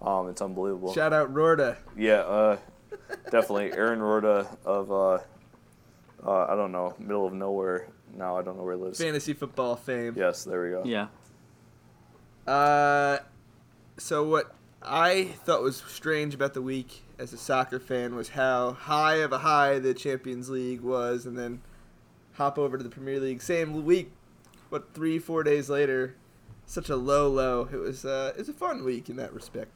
[0.02, 0.94] um, it's unbelievable.
[0.94, 1.78] Shout out Rorda.
[1.98, 2.58] Yeah, uh,
[3.32, 5.20] definitely Aaron Rorda of uh,
[6.26, 9.00] uh, I don't know middle of nowhere now I don't know where he lives.
[9.00, 10.14] Fantasy football fame.
[10.18, 10.84] Yes, there we go.
[10.86, 11.08] Yeah.
[12.52, 13.20] Uh,
[13.98, 14.56] so what?
[14.82, 19.32] I thought was strange about the week as a soccer fan was how high of
[19.32, 21.62] a high the Champions League was, and then
[22.34, 24.12] hop over to the Premier League same week,
[24.70, 26.16] what three four days later,
[26.66, 27.70] such a low low.
[27.72, 29.72] It was uh, it was a fun week in that respect.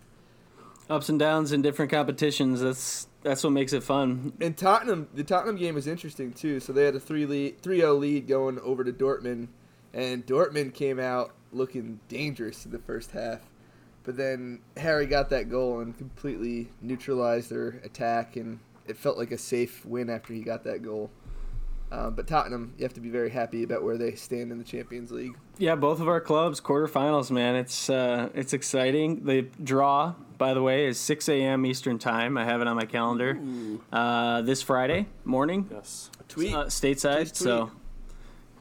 [0.89, 2.59] Ups and downs in different competitions.
[2.59, 4.33] That's that's what makes it fun.
[4.41, 6.59] And Tottenham, the Tottenham game was interesting too.
[6.59, 9.47] So they had a 3 lead, 3-0 lead going over to Dortmund,
[9.93, 13.39] and Dortmund came out looking dangerous in the first half.
[14.07, 19.33] But then Harry got that goal and completely neutralized their attack, and it felt like
[19.33, 21.11] a safe win after he got that goal.
[21.91, 24.63] Um, but Tottenham, you have to be very happy about where they stand in the
[24.63, 25.35] Champions League.
[25.57, 27.55] Yeah, both of our clubs quarterfinals, man.
[27.57, 29.25] It's uh, it's exciting.
[29.25, 31.65] The draw, by the way, is 6 a.m.
[31.65, 32.37] Eastern time.
[32.37, 33.37] I have it on my calendar.
[33.91, 36.11] Uh, this Friday morning, Yes.
[36.29, 36.53] Tweet.
[36.53, 37.17] uh, stateside.
[37.17, 37.35] Please tweet.
[37.35, 37.71] So,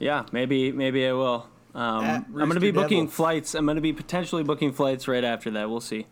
[0.01, 1.47] yeah, maybe maybe I will.
[1.77, 3.12] Um, I'm going to be Rooster booking Devil.
[3.12, 3.55] flights.
[3.55, 5.69] I'm going to be potentially booking flights right after that.
[5.69, 6.07] We'll see.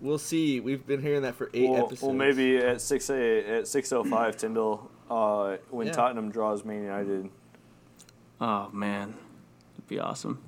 [0.00, 0.60] We'll see.
[0.60, 2.02] We've been hearing that for eight Well, episodes.
[2.02, 4.90] well, maybe at six a at six oh five, Tyndall.
[5.10, 5.92] Uh, when Yeah.
[5.94, 7.30] Tottenham draws Man United.
[8.40, 9.14] Oh man,
[9.74, 10.42] it'd be awesome.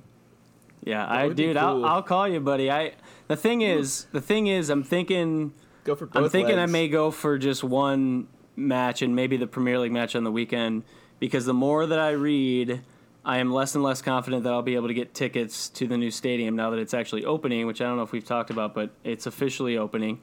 [0.83, 1.83] Yeah, That I would be dude, I'll.
[1.85, 2.69] I'll call you, buddy.
[2.69, 2.93] I
[3.27, 5.53] the thing is, the thing is, I'm thinking,
[5.85, 6.23] go for both.
[6.23, 10.15] I'm thinking I may go for just one match and maybe the Premier League match
[10.15, 10.83] on the weekend
[11.19, 12.81] because the more that I read,
[13.27, 15.97] I am less and less confident that I'll be able to get tickets to the
[15.97, 18.73] new stadium now that it's actually opening, which I don't know if we've talked about,
[18.73, 20.21] but it's officially opening.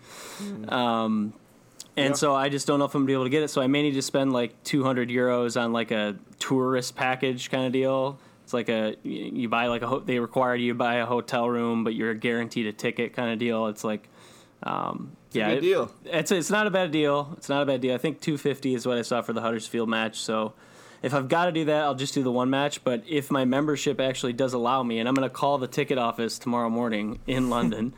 [0.68, 1.34] Um,
[1.96, 2.12] and Yeah.
[2.14, 3.48] so I just don't know if I'm gonna be able to get it.
[3.48, 7.66] So I may need to spend like 200 euros on like a tourist package kind
[7.66, 8.18] of deal.
[8.42, 11.06] It's like a you you buy like a ho- they require you to buy a
[11.06, 13.66] hotel room, but you're guaranteed a ticket kind of deal.
[13.68, 14.08] It's like,
[14.62, 15.90] um, a yeah, good it- deal.
[16.06, 17.34] It's it's not a bad deal.
[17.36, 17.94] It's not a bad deal.
[17.94, 20.16] I think 250 is what I saw for the Huddersfield match.
[20.20, 20.52] So
[21.04, 22.82] if I've got to do that, I'll just do the one match.
[22.82, 25.98] But if my membership actually does allow me, and I'm going to call the ticket
[25.98, 27.92] office tomorrow morning in London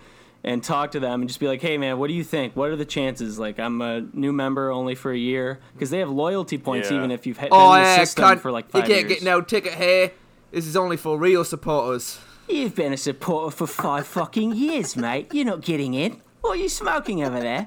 [0.45, 2.55] and talk to them and just be like, hey man, what do you think?
[2.55, 3.39] What are the chances?
[3.39, 6.99] Like I'm a new member only for a year because they have loyalty points Yeah.
[6.99, 8.41] even if you've had Oh been in the yeah, system cunt.
[8.41, 9.21] for like you five can't years.
[9.21, 10.13] get no ticket here.
[10.53, 12.21] This is only for real supporters.
[12.49, 15.29] You've been a supporter for five fucking years, mate.
[15.35, 16.21] You're not getting in.
[16.43, 17.67] What are you smoking over there?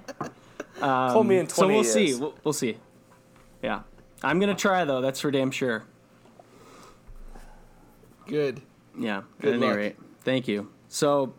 [0.79, 1.93] Call me in um, So twenty we'll years.
[1.93, 2.15] see.
[2.15, 2.77] We'll, we'll see.
[3.61, 3.81] Yeah,
[4.23, 5.01] I'm gonna try though.
[5.01, 5.83] That's for damn sure.
[8.27, 8.61] Good.
[8.97, 9.23] Yeah.
[9.41, 9.75] Good at any luck.
[9.75, 10.69] rate, thank you.
[10.91, 11.33] So,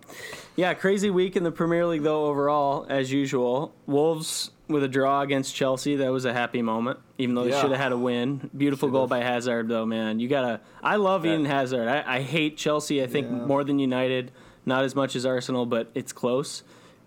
[0.56, 2.26] yeah, crazy week in the Premier League though.
[2.26, 5.96] Overall, as usual, Wolves with a draw against Chelsea.
[5.96, 7.60] That was a happy moment, even though they Yeah.
[7.60, 8.48] should have had a win.
[8.56, 10.20] Beautiful goal by Hazard though, man.
[10.20, 10.60] You gotta.
[10.82, 11.32] I love Yeah.
[11.32, 11.88] Eden Hazard.
[11.88, 13.02] I, I hate Chelsea.
[13.02, 13.46] I think Yeah.
[13.46, 14.30] more than United.
[14.66, 16.62] Not as much as Arsenal, but it's close.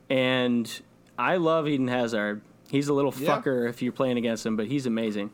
[0.10, 0.70] And
[1.18, 2.42] I love Eden Hazard.
[2.70, 5.30] He's a little fucker if you're playing against him, but he's amazing.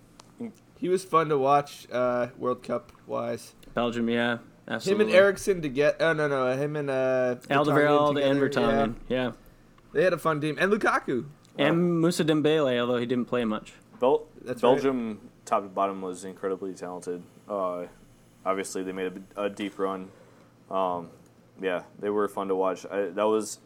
[0.80, 3.54] He was fun to watch, uh, World Cup wise.
[3.74, 4.38] Belgium, yeah,
[4.82, 5.98] Him and Eriksen to get.
[6.02, 9.24] Oh no no, him and uh, Alderweireld Vertonghen and Vertonghen, yeah.
[9.26, 9.32] Yeah,
[9.92, 11.26] they had a fun team, and Lukaku.
[11.58, 13.74] And Musa Dembele, although he didn't play much.
[14.00, 14.74] Bel- That's right.
[14.76, 17.22] Belgium, top to bottom, was incredibly talented.
[17.50, 17.88] Uh,
[18.46, 20.10] obviously, they made a, a deep run.
[20.72, 21.10] Um,
[21.62, 22.86] yeah, they were fun to watch.
[22.86, 23.60] I, that was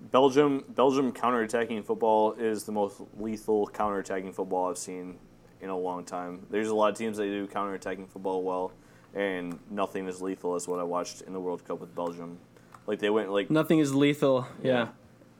[0.00, 0.64] Belgium.
[0.68, 5.18] Belgium counterattacking football is the most lethal counterattacking football I've seen
[5.64, 6.46] in a long time.
[6.50, 8.72] There's a lot of teams that do counterattacking football well,
[9.14, 12.38] and nothing as lethal as what I watched in the World Cup with Belgium.
[12.86, 14.46] Like they went like Nothing is lethal.
[14.62, 14.88] Yeah.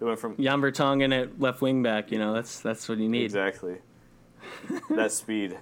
[0.00, 3.08] they went from Jan Vertonghen at left wing back, you know, that's that's what you
[3.08, 3.24] need.
[3.24, 3.76] exactly
[4.90, 5.58] that speed.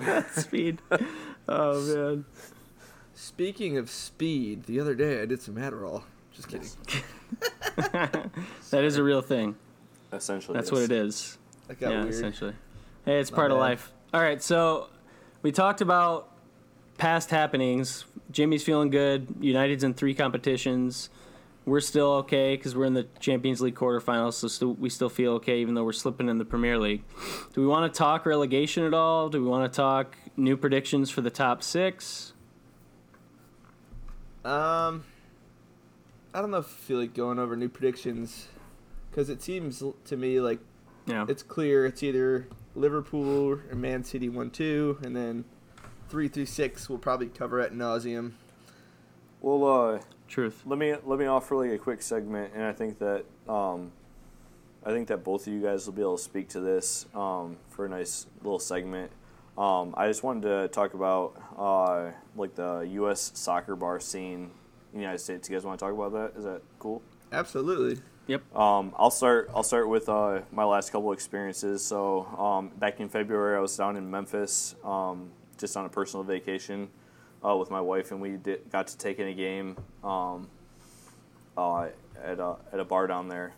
[0.00, 0.82] That speed.
[1.48, 2.24] oh man.
[3.14, 6.02] Speaking of speed, the other day I did some Adderall.
[6.32, 6.68] Just kidding.
[8.70, 9.56] That is a real thing.
[10.12, 10.72] Essentially, That's yes.
[10.72, 11.38] what it is.
[11.68, 12.14] That got yeah, weird.
[12.14, 12.54] essentially.
[13.10, 13.90] Hey, it's part of life.
[14.14, 14.88] All right, so
[15.42, 16.30] we talked about
[16.96, 18.04] past happenings.
[18.30, 19.34] Jimmy's feeling good.
[19.40, 21.10] United's in three competitions.
[21.64, 25.32] We're still okay because we're in the Champions League quarterfinals, so still, we still feel
[25.32, 27.02] okay even though we're slipping in the Premier League.
[27.52, 29.28] Do we want to talk relegation at all?
[29.28, 32.32] Do we want to talk new predictions for the top six?
[34.44, 35.02] Um,
[36.32, 38.46] I don't know if I feel like going over new predictions
[39.10, 40.60] because it seems to me like
[41.06, 41.26] Yeah.
[41.28, 42.46] it's clear it's either
[42.80, 45.44] Liverpool and Man City one two, and then
[46.08, 48.32] three through six we'll probably cover at nauseum.
[49.40, 50.62] Well, uh, Truth.
[50.66, 53.92] let me let me offer like a quick segment, and I think that um,
[54.84, 57.56] I think that both of you guys will be able to speak to this um,
[57.68, 59.10] for a nice little segment.
[59.58, 63.32] Um, I just wanted to talk about uh, like the U.S.
[63.34, 64.50] soccer bar scene
[64.92, 65.48] in the United States.
[65.48, 66.38] You guys want to talk about that?
[66.38, 67.02] Is that cool?
[67.32, 68.00] Absolutely.
[68.54, 69.50] Um, I'll start.
[69.54, 71.84] I'll start with uh, my last couple experiences.
[71.84, 76.24] So um, back in February, I was down in Memphis, um, just on a personal
[76.24, 76.88] vacation
[77.44, 79.76] uh, with my wife, and we did, got to take in a game.
[80.04, 80.48] Um,
[81.56, 81.88] uh,
[82.22, 83.52] at a at a bar down there,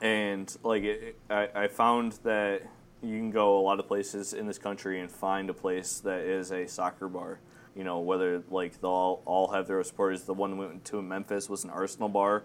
[0.00, 2.62] and like it, I I found that
[3.02, 6.20] you can go a lot of places in this country and find a place that
[6.20, 7.40] is a soccer bar.
[7.76, 10.22] You know, whether like they'll all have their supporters.
[10.22, 12.44] The one we went to in Memphis was an Arsenal bar,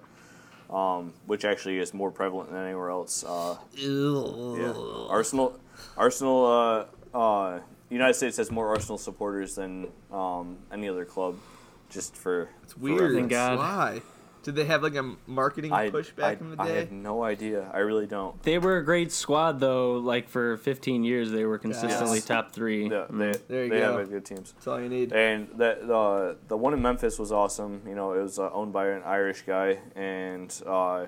[0.69, 3.23] um, which actually is more prevalent than anywhere else.
[3.23, 4.73] Uh, yeah,
[5.09, 5.59] Arsenal,
[5.97, 11.35] Arsenal, uh, uh, United States has more Arsenal supporters than um, any other club.
[11.89, 13.15] Just for It's weird.
[13.15, 13.57] Thank God.
[13.57, 14.01] Why?
[14.49, 16.63] Did they have like a marketing I, push I, back in the day?
[16.63, 16.75] I day?
[16.79, 17.69] have no idea.
[17.71, 18.41] I really don't.
[18.41, 19.93] They were a great squad though.
[19.97, 22.25] Like for 15 years, they were consistently Yes.
[22.25, 22.89] top three.
[22.89, 23.99] Yeah, they There you they go.
[23.99, 24.53] have good teams.
[24.53, 25.13] That's all you need.
[25.13, 27.83] And that the the one in Memphis was awesome.
[27.87, 31.05] You know, it was uh, owned by an Irish guy, and uh,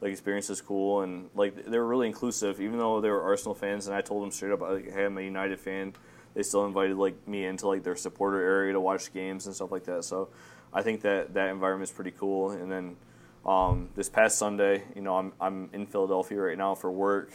[0.00, 2.60] like experience is cool, and like they were really inclusive.
[2.60, 5.18] Even though they were Arsenal fans, and I told them straight up, like, hey, I'm
[5.18, 5.94] a United fan.
[6.34, 9.72] They still invited like me into like their supporter area to watch games and stuff
[9.72, 10.04] like that.
[10.04, 10.28] So
[10.72, 12.50] I think that that environment is pretty cool.
[12.50, 12.96] And then
[13.44, 17.32] um, this past Sunday, you know, I'm I'm in Philadelphia right now for work,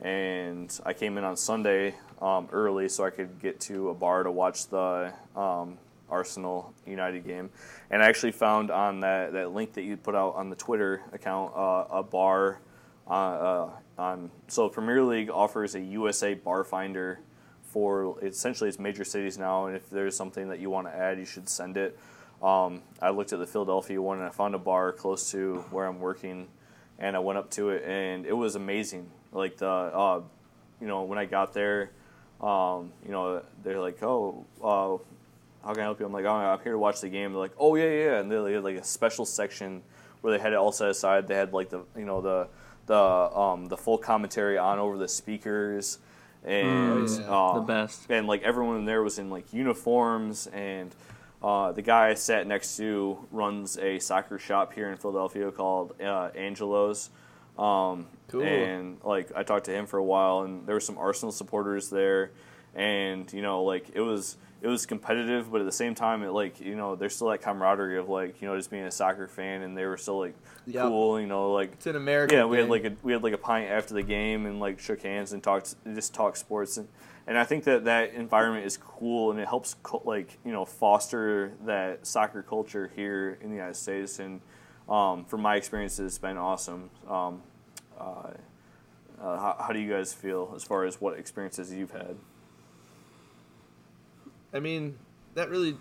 [0.00, 4.22] and I came in on Sunday um, early so I could get to a bar
[4.22, 5.78] to watch the um,
[6.10, 7.50] Arsenal United game.
[7.90, 11.02] And I actually found on that, that link that you put out on the Twitter
[11.12, 12.60] account uh, a bar
[13.08, 14.30] uh, uh, on.
[14.48, 17.20] So Premier League offers a USA bar finder
[17.62, 19.66] for essentially it's major cities now.
[19.66, 21.98] And if there's something that you want to add, you should send it.
[22.42, 25.86] Um, I looked at the Philadelphia one and I found a bar close to where
[25.86, 26.48] I'm working,
[26.98, 29.10] and I went up to it and it was amazing.
[29.32, 30.22] Like the, uh,
[30.80, 31.90] you know, when I got there,
[32.40, 34.96] um, you know, they're like, oh, uh,
[35.66, 36.06] how can I help you?
[36.06, 37.32] I'm like, oh, I'm here to watch the game.
[37.32, 39.82] They're like, oh yeah, yeah, and they had like a special section
[40.22, 41.28] where they had it all set aside.
[41.28, 42.48] They had like the, you know, the
[42.86, 45.98] the um, the full commentary on over the speakers,
[46.42, 47.30] and Mm, yeah.
[47.30, 48.06] uh, The best.
[48.10, 50.90] and like everyone there was in like uniforms and
[51.42, 55.94] uh, the guy I sat next to runs a soccer shop here in Philadelphia called
[56.00, 57.10] uh, Angelo's.
[57.58, 58.42] Um, Cool.
[58.44, 61.90] And like I talked to him for a while, and there were some Arsenal supporters
[61.90, 62.30] there,
[62.76, 66.30] and you know like it was it was competitive, but at the same time it
[66.30, 69.26] like you know there's still that camaraderie of like you know just being a soccer
[69.26, 70.34] fan, and they were still like
[70.68, 70.86] Yep.
[70.86, 72.38] cool, you know like It's an American.
[72.38, 74.78] yeah, we had like a we had like a pint after the game and like
[74.78, 76.86] shook hands and talked just talked sports and
[77.30, 80.64] and I think that that environment is cool and it helps co- like you know
[80.64, 84.40] foster that soccer culture here in the United States and
[84.88, 86.90] um, from my experience it's been awesome.
[87.08, 87.42] Um,
[87.96, 88.32] uh,
[89.22, 92.16] uh, how, how do you guys feel as far as what experiences you've had?
[94.52, 94.98] I mean,
[95.34, 95.76] that really.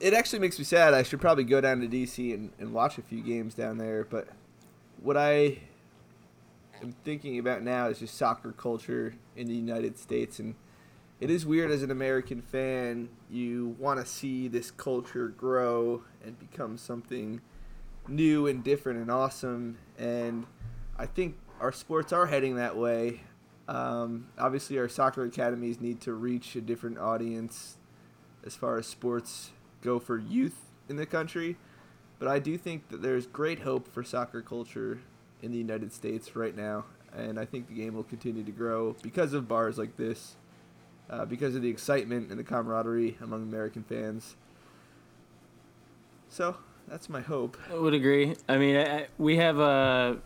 [0.00, 0.92] It actually makes me sad.
[0.92, 4.04] I should probably go down to DC and, and watch a few games down there.
[4.04, 4.28] But
[5.00, 5.60] what I
[6.82, 10.38] am thinking about now is just soccer culture in the United States.
[10.38, 10.54] And
[11.20, 16.38] it is weird as an American fan, you want to see this culture grow and
[16.38, 17.40] become something
[18.08, 19.78] new and different and awesome.
[19.98, 20.46] And
[20.98, 23.20] I think our sports are heading that way.
[23.68, 27.76] Um, obviously, our soccer academies need to reach a different audience
[28.44, 30.56] as far as sports go for youth
[30.88, 31.56] in the country.
[32.18, 35.00] But I do think that there's great hope for soccer culture
[35.42, 36.84] in the United States right now.
[37.16, 40.36] And I think the game will continue to grow because of bars like this,
[41.10, 44.36] uh, because of the excitement and the camaraderie among American fans.
[46.30, 46.56] So
[46.88, 47.58] that's my hope.
[47.70, 48.34] I would agree.
[48.48, 50.18] I mean, I, we have a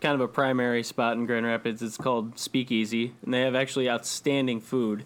[0.00, 1.80] kind of a primary spot in Grand Rapids.
[1.82, 5.04] It's called Speakeasy, and they have actually outstanding food,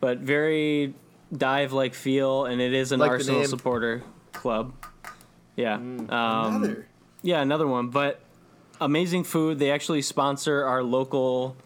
[0.00, 0.94] but very
[1.36, 4.72] dive-like feel, and it is an Like Arsenal supporter club.
[5.56, 6.86] Yeah, um, Another.
[7.22, 7.88] yeah, another one.
[7.88, 8.20] But
[8.80, 9.58] amazing food.
[9.58, 11.56] They actually sponsor our local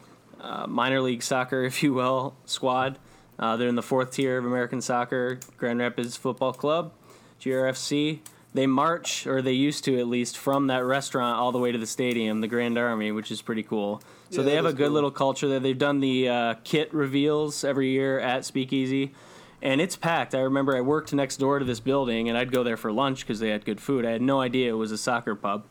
[0.40, 2.98] uh, minor league soccer, if you will, squad.
[3.38, 6.92] Uh, they're in the fourth tier of American soccer, Grand Rapids Football Club,
[7.40, 8.18] GRFC.
[8.52, 11.78] They march, or they used to at least, from that restaurant all the way to
[11.78, 14.02] the stadium, the Grand Army, which is pretty cool.
[14.30, 14.94] So Yeah, they have a good cool.
[14.94, 15.60] little culture there.
[15.60, 19.12] They've done the uh, kit reveals every year at Speakeasy,
[19.62, 20.34] and it's packed.
[20.34, 23.20] I remember I worked next door to this building, and I'd go there for lunch
[23.20, 24.04] because they had good food.
[24.04, 25.64] I had no idea it was a soccer pub.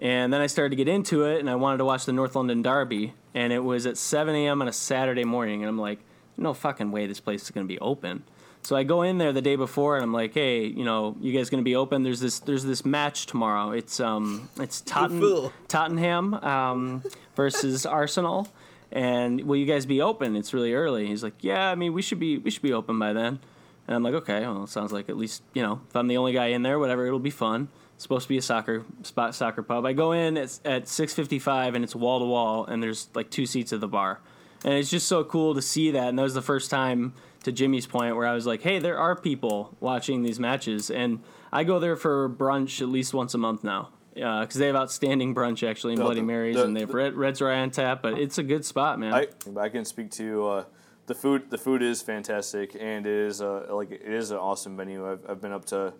[0.00, 2.34] And then I started to get into it, and I wanted to watch the North
[2.34, 4.62] London Derby, and it was at 7 a.m.
[4.62, 5.98] on a Saturday morning, and I'm like,
[6.38, 8.24] no fucking way this place is going to be open.
[8.62, 11.32] So I go in there the day before, and I'm like, hey, you know, you
[11.36, 12.02] guys going to be open?
[12.02, 13.72] There's this there's this match tomorrow.
[13.72, 17.02] It's um it's Totten- Tottenham um,
[17.36, 18.48] versus Arsenal,
[18.92, 20.36] and will you guys be open?
[20.36, 21.06] It's really early.
[21.06, 23.38] He's like, yeah, I mean, we should be we should be open by then.
[23.86, 26.16] And I'm like, okay, well, it sounds like at least you know if I'm the
[26.18, 27.68] only guy in there, whatever, it'll be fun.
[28.00, 29.84] It's supposed to be a soccer spot, soccer pub.
[29.84, 33.44] I go in at at 6:55 and it's wall to wall, and there's like two
[33.44, 34.20] seats at the bar,
[34.64, 36.08] and it's just so cool to see that.
[36.08, 37.12] And that was the first time,
[37.44, 41.20] to Jimmy's point, where I was like, hey, there are people watching these matches, and
[41.52, 43.90] I go there for brunch at least once a month now.
[44.14, 46.88] Because they have outstanding brunch actually in No, Bloody the- Marys, the- and they have
[46.88, 48.00] the- Red, Reds right on tap.
[48.00, 49.12] But it's a good spot, man.
[49.12, 49.26] I
[49.58, 50.64] I can speak to uh,
[51.04, 51.50] the food.
[51.50, 55.06] The food is fantastic, and it is uh, like it is an awesome venue.
[55.06, 55.92] I've I've been up to.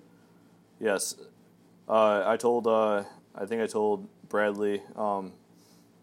[0.82, 1.14] Yes,
[1.90, 3.02] uh, I told uh,
[3.34, 5.32] I think I told Bradley um,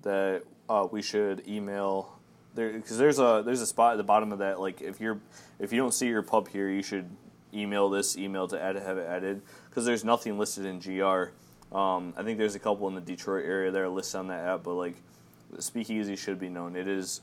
[0.02, 2.20] that uh, we should email
[2.56, 4.60] there because there's a there's a spot at the bottom of that.
[4.60, 5.20] Like if you're
[5.60, 7.10] if you don't see your pub here, you should
[7.54, 11.32] email this email to add have it added because there's nothing listed in GR.
[11.76, 14.46] Um, I think there's a couple in the Detroit area that are listed on that
[14.46, 14.96] app, but like
[15.60, 16.76] Speakeasy should be known.
[16.76, 17.22] It is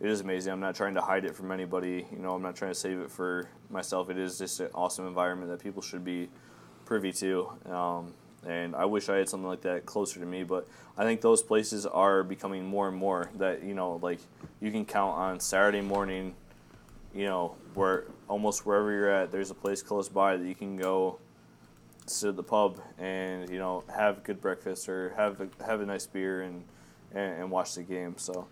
[0.00, 0.52] it is amazing.
[0.52, 2.06] I'm not trying to hide it from anybody.
[2.12, 4.10] You know, I'm not trying to save it for myself.
[4.10, 6.28] It is just an awesome environment that people should be
[6.92, 7.48] privy to.
[7.70, 8.12] Um,
[8.46, 10.68] and I wish I had something like that closer to me, but
[10.98, 14.18] I think those places are becoming more and more that, you know, like
[14.60, 16.34] you can count on Saturday morning,
[17.14, 20.76] you know, where almost wherever you're at, there's a place close by that you can
[20.76, 21.18] go
[22.04, 25.86] sit at the pub and, you know, have good breakfast or have a, have a
[25.86, 26.62] nice beer and,
[27.14, 28.16] and, and watch the game.
[28.18, 28.48] So,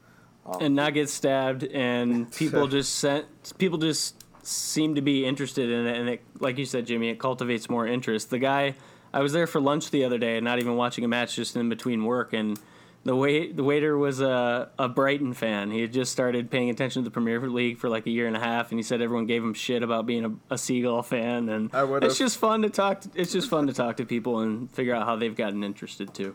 [0.61, 3.27] and not get stabbed and people just sent
[3.59, 7.19] people just seem to be interested in it and it like you said jimmy it
[7.19, 8.75] cultivates more interest the guy
[9.13, 11.69] i was there for lunch the other day not even watching a match just in
[11.69, 12.59] between work and
[13.05, 17.03] the wait the waiter was a, a brighton fan he had just started paying attention
[17.03, 19.27] to the premier league for like a year and a half and he said everyone
[19.27, 21.71] gave him shit about being a, a seagull fan and
[22.03, 24.95] it's just fun to talk to, it's just fun to talk to people and figure
[24.95, 26.35] out how they've gotten interested too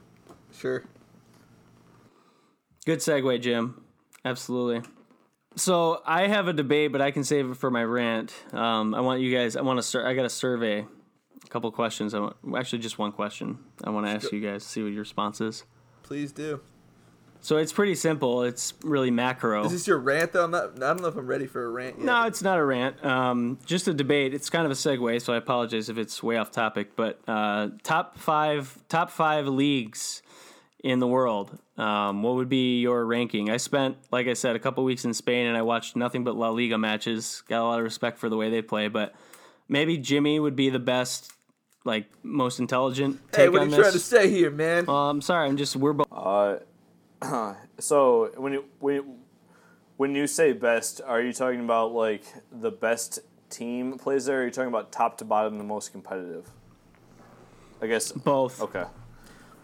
[0.58, 0.84] Sure.
[2.86, 3.84] Good segue, Jim.
[4.24, 4.88] Absolutely.
[5.56, 8.34] So I have a debate, but I can save it for my rant.
[8.54, 9.56] Um, I want you guys.
[9.56, 9.84] I want to.
[9.84, 10.80] Sur- I got a survey.
[10.80, 12.14] A couple questions.
[12.14, 13.60] I want, actually, just one question.
[13.84, 14.64] I want to ask you guys.
[14.64, 15.64] See what your response is.
[16.04, 16.60] Please do.
[17.42, 18.42] So it's pretty simple.
[18.42, 19.66] It's really macro.
[19.66, 20.46] Is this your rant though?
[20.46, 20.78] I'm not.
[20.78, 22.06] I don't know if I'm ready for a rant yet.
[22.06, 23.06] No, it's not a rant.
[23.06, 24.34] Um, just a debate.
[24.34, 26.96] It's kind of a segue, so I apologize if it's way off topic.
[26.96, 30.24] But uh, top five, top five leagues
[30.84, 31.58] in the world.
[31.78, 33.50] Um, what would be your ranking?
[33.50, 36.36] I spent, like I said, a couple weeks in Spain, and I watched nothing but
[36.36, 37.44] La Liga matches.
[37.48, 39.14] Got a lot of respect for the way they play, but
[39.68, 41.32] maybe Jimmy would be the best,
[41.84, 43.20] like most intelligent.
[43.32, 43.80] Take Hey, what are you this.
[43.80, 44.86] trying to say here, man?
[44.86, 45.48] Well, I'm sorry.
[45.48, 46.08] I'm just we're both.
[46.12, 46.58] uh,
[47.80, 49.16] so when you, when you,
[49.98, 53.20] when you say best, are you talking about like the best
[53.50, 54.40] team plays there?
[54.40, 56.50] Or are you talking about top to bottom, the most competitive?
[57.82, 58.12] I guess.
[58.12, 58.62] both.
[58.62, 58.84] Okay.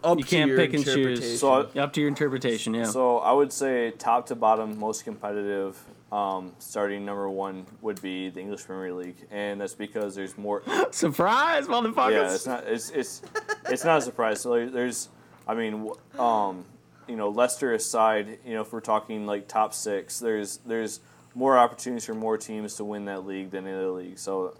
[0.04, 0.96] Up you to can't your pick and choose.
[0.96, 1.36] interpretation.
[1.38, 2.74] So I, Up to your interpretation.
[2.74, 2.84] Yeah.
[2.84, 5.78] So I would say top to bottom, most competitive,
[6.10, 10.62] um, starting number one would be the English Premier League, and that's because there's more.
[10.90, 12.10] Surprise, motherfuckers!
[12.12, 12.66] yeah, it's not.
[12.66, 13.22] It's it's
[13.70, 14.40] it's not a surprise.
[14.40, 15.08] So there's,
[15.48, 16.66] I mean, um,
[17.08, 21.00] you know, Leicester aside, you know, if we're talking like top six, there's there's
[21.34, 24.18] more opportunities for more teams to win that league than any other league.
[24.18, 24.54] So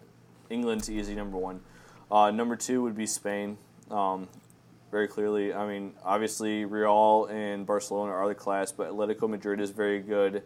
[0.48, 1.60] England's easy number one.
[2.10, 3.58] Uh, number two would be Spain.
[3.90, 4.28] Um,
[4.92, 9.70] very clearly, I mean, obviously Real and Barcelona are the class, but Atletico Madrid is
[9.70, 10.42] very good.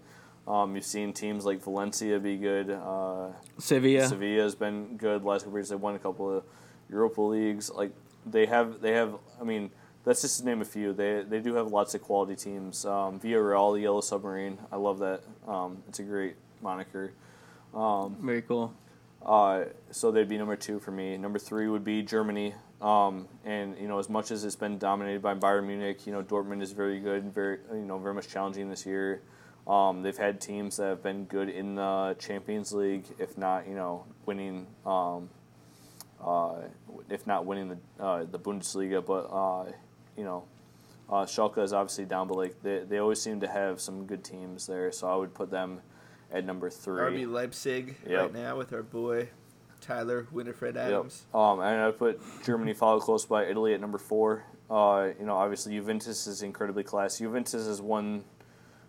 [0.46, 2.70] Um, you've seen teams like Valencia be good.
[2.70, 4.06] Uh, Sevilla.
[4.06, 5.70] Sevilla has been good last couple years.
[5.70, 6.44] They won a couple of
[6.88, 7.68] Europa leagues.
[7.68, 7.90] Like
[8.24, 9.16] they have, they have.
[9.40, 9.72] I mean,
[10.04, 10.92] that's just to name a few.
[10.92, 12.86] They they do have lots of quality teams.
[12.86, 14.58] Um, Villarreal, the Yellow Submarine.
[14.70, 15.24] I love that.
[15.48, 17.12] Um, it's a great moniker.
[18.20, 18.72] Very cool.
[19.24, 21.16] Uh, so they'd be number two for me.
[21.16, 22.54] Number three would be Germany.
[22.80, 26.22] Um, and you know, as much as it's been dominated by Bayern Munich, you know,
[26.22, 29.22] Dortmund is very good, and very you know, very much challenging this year.
[29.66, 33.74] Um, they've had teams that have been good in the Champions League, if not, you
[33.74, 35.28] know, winning, um,
[36.24, 36.56] uh,
[37.10, 39.72] if not winning the uh, the Bundesliga, but uh,
[40.16, 40.44] you know,
[41.08, 44.22] uh, Schalke is obviously down, but like they they always seem to have some good
[44.22, 44.92] teams there.
[44.92, 45.80] So I would put them
[46.30, 47.24] at number three.
[47.24, 48.20] RB Leipzig Yep.
[48.20, 49.28] right now with our boy
[49.80, 51.24] Tyler Winifred Adams.
[51.32, 51.40] Yep.
[51.40, 54.44] Um, and I put Germany followed close by Italy at number four.
[54.70, 57.24] Uh, you know, obviously Juventus is incredibly classy.
[57.24, 58.24] Juventus has won,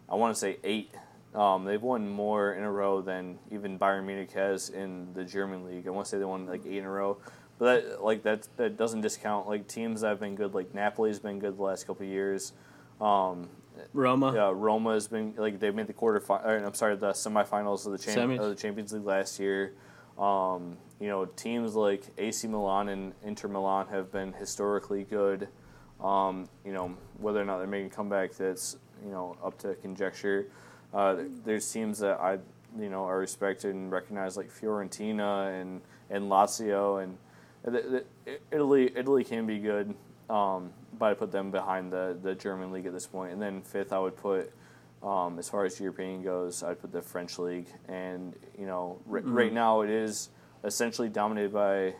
[0.10, 0.94] I want to say eight.
[1.36, 5.66] Um, they've won more in a row than even Bayern Munich has in the German
[5.66, 5.88] league.
[5.88, 7.18] I want to say they won like eight in a row.
[7.60, 10.54] But that like that that doesn't discount like teams that have been good.
[10.54, 12.54] Like Napoli's been good the last couple of years.
[13.02, 13.50] Um,
[13.94, 14.34] Roma.
[14.34, 16.24] yeah, Roma has been like they made the quarter.
[16.32, 18.40] I'm sorry, the semifinals of the champ- Semis.
[18.40, 19.74] of the Champions League last year.
[20.18, 25.48] Um, you know, teams like AC Milan and Inter Milan have been historically good.
[26.02, 29.76] Um, you know, whether or not they're making a comeback, that's you know up to
[29.76, 30.48] conjecture.
[30.94, 32.40] Uh, there's teams that I
[32.80, 37.18] you know are respected and recognized like Fiorentina and and Lazio and
[37.64, 38.92] the, the, Italy.
[38.96, 39.94] Italy can be good,
[40.30, 43.34] um, but I put them behind the the German league at this point.
[43.34, 44.52] And then fifth, I would put
[45.04, 49.20] Um, as far as European goes, I'd put the French league, and you know, r-
[49.20, 50.30] right now it is
[50.64, 51.94] essentially dominated by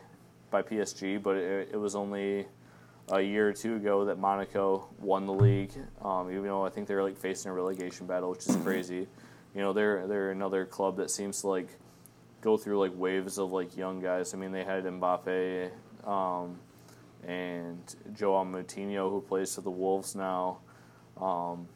[0.50, 2.46] by PSG, but it, it was only
[3.10, 5.72] a year or two ago that Monaco won the league.
[6.02, 9.06] Um, even though I think they're like facing a relegation battle, which is crazy.
[9.54, 11.68] You know, they're they're another club that seems to like
[12.40, 14.34] go through like waves of like young guys.
[14.34, 15.70] I mean, they had Mbappe
[16.06, 16.58] um,
[17.26, 17.78] and
[18.14, 20.58] Joao Moutinho, who plays for the Wolves now.
[21.20, 21.68] Um,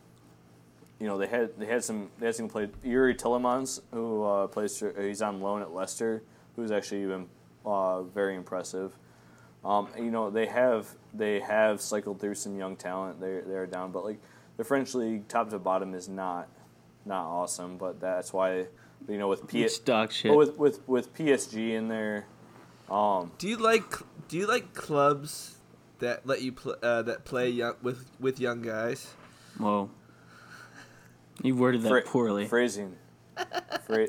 [1.02, 4.46] you know, they had they had some they had some played Youri Tielemans, who uh,
[4.46, 6.22] plays he's on loan at Leicester,
[6.54, 7.26] who's actually been
[7.66, 8.96] uh, very impressive.
[9.64, 13.20] Um, you know, they have they have cycled through some young talent.
[13.20, 14.20] They they're down, but like
[14.58, 16.46] the French league, top to bottom, is not
[17.04, 17.78] not awesome.
[17.78, 18.66] But that's why
[19.08, 19.80] you know with P- It's
[20.12, 20.30] shit.
[20.30, 22.26] but with with with PSG in there,
[22.88, 23.92] um, Do you like
[24.28, 25.56] do you like clubs
[25.98, 29.14] that let you pl- uh, that play young with with young guys?
[29.58, 29.90] Whoa.
[31.42, 32.46] You worded that Phra- poorly.
[32.46, 32.96] Phrasing.
[33.86, 34.06] Phra-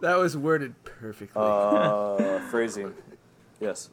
[0.00, 1.42] That was worded perfectly.
[1.42, 2.94] uh, phrasing.
[3.60, 3.90] Yes.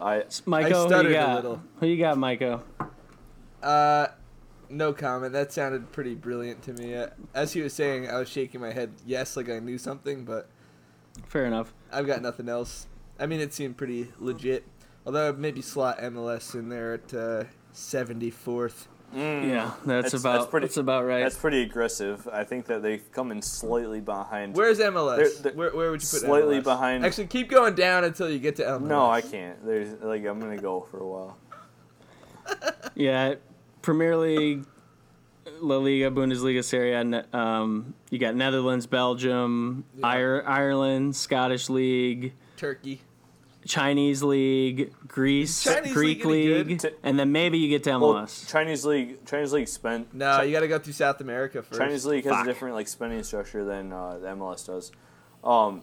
[0.00, 1.34] I Maiko, who stuttered you a got?
[1.36, 1.62] little.
[1.80, 2.62] Who you got, Maiko?
[3.62, 4.08] Uh,
[4.68, 5.32] no comment.
[5.32, 6.94] That sounded pretty brilliant to me.
[6.94, 10.24] Uh, as he was saying, I was shaking my head yes, like I knew something,
[10.24, 10.48] but
[11.26, 11.72] Fair enough.
[11.90, 12.86] I've got nothing else.
[13.18, 14.64] I mean, it seemed pretty legit.
[15.06, 18.86] Although maybe slot MLS in there at uh, 74th.
[19.14, 21.22] Mm, Yeah, that's, That's- about that's pretty- that's about right.
[21.22, 22.28] That's pretty aggressive.
[22.32, 24.54] I think that they come in slightly behind.
[24.56, 25.16] Where's MLS?
[25.16, 26.64] They're- they're where, where would you put slightly MLS?
[26.64, 28.82] behind- Actually, keep going down until you get to MLS.
[28.88, 29.64] No, I can't.
[29.64, 31.36] There's like I'm gonna go for a while.
[32.94, 33.34] Yeah,
[33.82, 34.64] Premier League,
[35.60, 37.36] La Liga, Bundesliga, Serie A.
[37.36, 40.06] Um, you got Netherlands, Belgium, Yeah.
[40.46, 43.02] Ireland, Scottish League, Turkey.
[43.66, 48.48] Chinese League, Greece, Chinese Greek League League, and then maybe you get to Well, MLS.
[48.50, 50.14] Chinese league, Chinese league spent.
[50.14, 51.80] No, you got to go through South America first.
[51.80, 52.44] Chinese league has Fuck.
[52.44, 54.92] a different like spending structure than uh, the MLS does.
[55.44, 55.82] Um,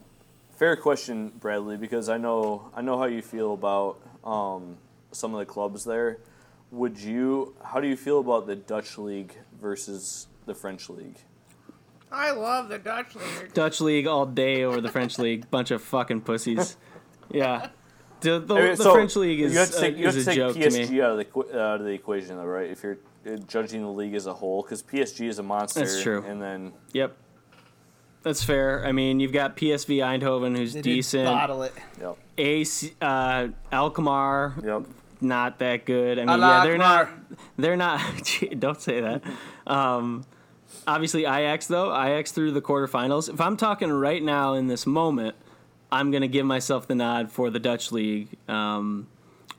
[0.58, 4.78] fair question, Bradley, because I know I know how you feel about um,
[5.12, 6.20] some of the clubs there.
[6.72, 7.56] Would you?
[7.64, 11.18] How do you feel about the Dutch league versus the French league?
[12.12, 13.54] I love the Dutch league.
[13.56, 15.50] Dutch League all day over the French League.
[15.50, 16.78] Bunch of fucking pussies.
[17.34, 17.70] Yeah.
[18.22, 20.06] The, the, I mean, the so French League is, you have to take, uh, you
[20.06, 21.02] have to a take joke to PSG me.
[21.02, 22.70] out of the out of the equation, though, right?
[22.70, 26.02] If you're uh, judging the league as a whole, because PSG is a monster, That's
[26.02, 26.24] true.
[26.26, 27.18] and then Yep.
[28.22, 28.86] That's fair.
[28.86, 31.26] I mean, you've got PSV Eindhoven, who's They decent.
[31.26, 31.74] bottle it.
[32.00, 34.84] yep, AZ, uh, Alkmaar, yep.
[35.20, 36.18] not that good.
[36.18, 37.10] I mean, Allah yeah, they're not.
[37.58, 38.00] They're not.
[38.24, 39.22] Gee, don't say that.
[39.68, 40.24] Um,
[40.88, 41.92] obviously, Ajax though.
[41.94, 43.28] Ajax through the quarterfinals.
[43.28, 45.36] If I'm talking right now in this moment,
[45.94, 49.08] I'm gonna give myself the nod for the Dutch league um,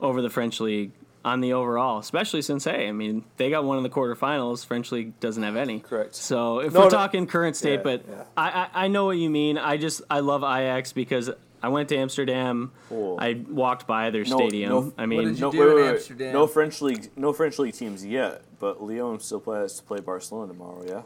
[0.01, 0.91] over the French league
[1.23, 4.65] on the overall, especially since hey, I mean they got one in the quarterfinals.
[4.65, 5.79] French league doesn't have any.
[5.79, 6.13] Correct.
[6.13, 8.23] So if No, we're no- talking current state, Yeah, but yeah.
[8.37, 9.57] I, I I know what you mean.
[9.57, 11.31] I just I love Ajax because
[11.63, 12.71] I went to Amsterdam.
[12.89, 13.17] Cool.
[13.19, 14.69] I walked by their No- stadium.
[14.69, 16.33] no- I mean, No, wait, wait, wait.
[16.33, 20.51] No French league, no French league teams yet, but Lyon still play, to play Barcelona
[20.53, 20.83] tomorrow.
[20.85, 21.01] Yeah.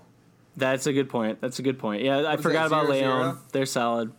[0.57, 1.39] That's a good point.
[1.39, 2.01] That's a good point.
[2.01, 3.37] Yeah, I forgot that about zero, Lyon.
[3.53, 4.11] They're solid.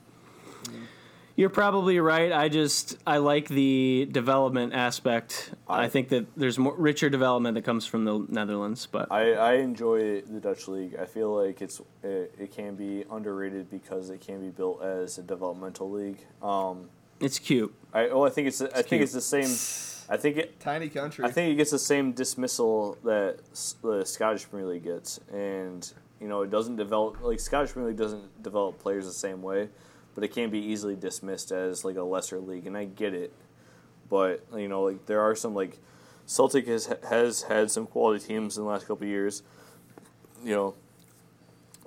[1.41, 2.32] You're probably right.
[2.32, 5.55] I just I like the development aspect.
[5.66, 9.32] I, I- think that there's more richer development that comes from the Netherlands, but I,
[9.32, 10.97] I enjoy the Dutch league.
[11.01, 15.16] I feel like it's it, it can be underrated because it can be built as
[15.16, 16.18] a developmental league.
[16.43, 17.74] Um, it's cute.
[17.95, 19.49] I oh I think it's I think it's the same.
[20.14, 21.24] I think it Tiny country.
[21.24, 23.38] I think it gets the same dismissal that
[23.80, 27.99] the Scottish Premier League gets, and you know it doesn't develop like Scottish Premier League
[27.99, 29.70] doesn't develop players the same way,
[30.15, 33.33] but it can be easily dismissed as like a lesser league, and I get it,
[34.09, 35.79] but you know like there are some like
[36.27, 39.43] Celtic has has had some quality teams in the last couple of years,
[40.45, 40.75] you know.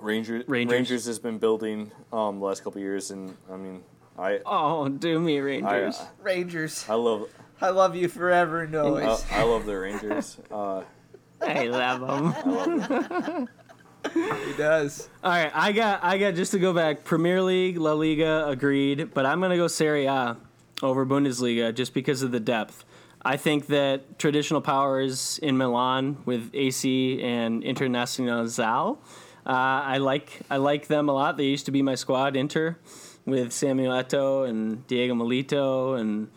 [0.00, 0.72] Rangers, Rangers.
[0.72, 3.82] Rangers has been building um, the last couple of years, and I mean,
[4.18, 5.98] I Oh, do me I, Rangers.
[6.20, 6.84] Rangers.
[6.90, 7.28] I love
[7.60, 9.24] I love you forever, Noise.
[9.30, 10.36] I, I love the Rangers.
[10.50, 10.82] Uh,
[11.40, 12.34] I love them.
[12.36, 13.48] I love them.
[14.12, 15.08] he does.
[15.22, 17.04] All right, I got I got just to go back.
[17.04, 20.36] Premier League, La Liga, agreed, but I'm gonna go Serie A
[20.82, 22.84] over Bundesliga just because of the depth.
[23.24, 28.98] I think that traditional powers in Milan with AC and Internazionale.
[29.46, 31.36] Uh, I like I like them a lot.
[31.36, 32.76] They used to be my squad, Inter,
[33.24, 36.28] with Samuel Eto'o and Diego Milito and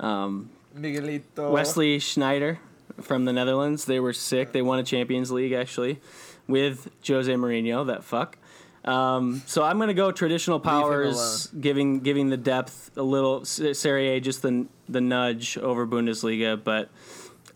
[0.00, 1.50] um, Miguelito.
[1.50, 2.58] Wesley Sneijder
[3.00, 3.84] from the Netherlands.
[3.84, 4.52] They were sick.
[4.52, 6.00] They won a Champions League actually
[6.48, 7.86] with Jose Mourinho.
[7.86, 8.38] That fuck.
[8.84, 14.20] Um, so I'm gonna go traditional powers, giving giving the depth a little Serie A
[14.20, 16.90] just the the nudge over Bundesliga, but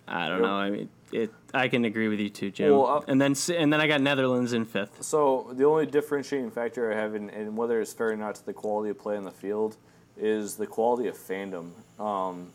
[0.06, 0.46] I don't Yep.
[0.46, 0.54] know.
[0.54, 2.72] I mean, it I can agree with you too, Jim.
[2.72, 5.02] Well, uh, and then and then I got Netherlands in fifth.
[5.02, 8.46] So the only differentiating factor I have in, in whether it's fair or not to
[8.46, 9.76] the quality of play on the field
[10.16, 11.70] is the quality of fandom.
[12.00, 12.48] Um,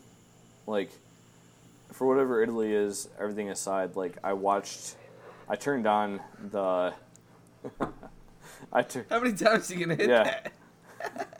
[0.66, 0.90] like,
[1.92, 4.96] for whatever Italy is, everything aside, like I watched,
[5.48, 6.20] I turned on
[6.50, 6.94] the.
[8.72, 10.24] I tur- How many times are you gonna hit Yeah.
[10.24, 10.52] that?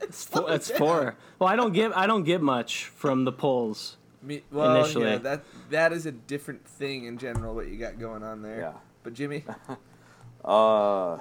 [0.02, 1.16] It's four, that's four.
[1.38, 3.96] Well, I don't get I don't get much from the polls.
[4.22, 5.06] Me, well, Initially.
[5.06, 7.54] yeah, that that is a different thing in general.
[7.54, 8.58] What you got going on there?
[8.60, 8.72] Yeah.
[9.02, 9.44] But Jimmy,
[10.44, 11.18] Uh,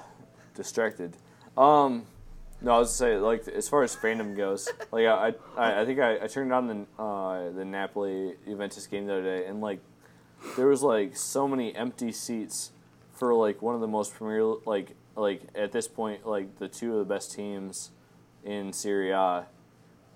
[0.54, 1.16] distracted.
[1.58, 2.06] Um,
[2.62, 5.86] no, I was to say like as far as fandom goes, like I I, I
[5.86, 9.62] think I, I turned on the uh, the Napoli Juventus game the other day, and
[9.62, 9.80] like
[10.58, 12.73] there was like so many empty seats
[13.24, 16.92] for like one of the most premier like like at this point like the two
[16.92, 17.92] of the best teams
[18.44, 19.46] in Serie A.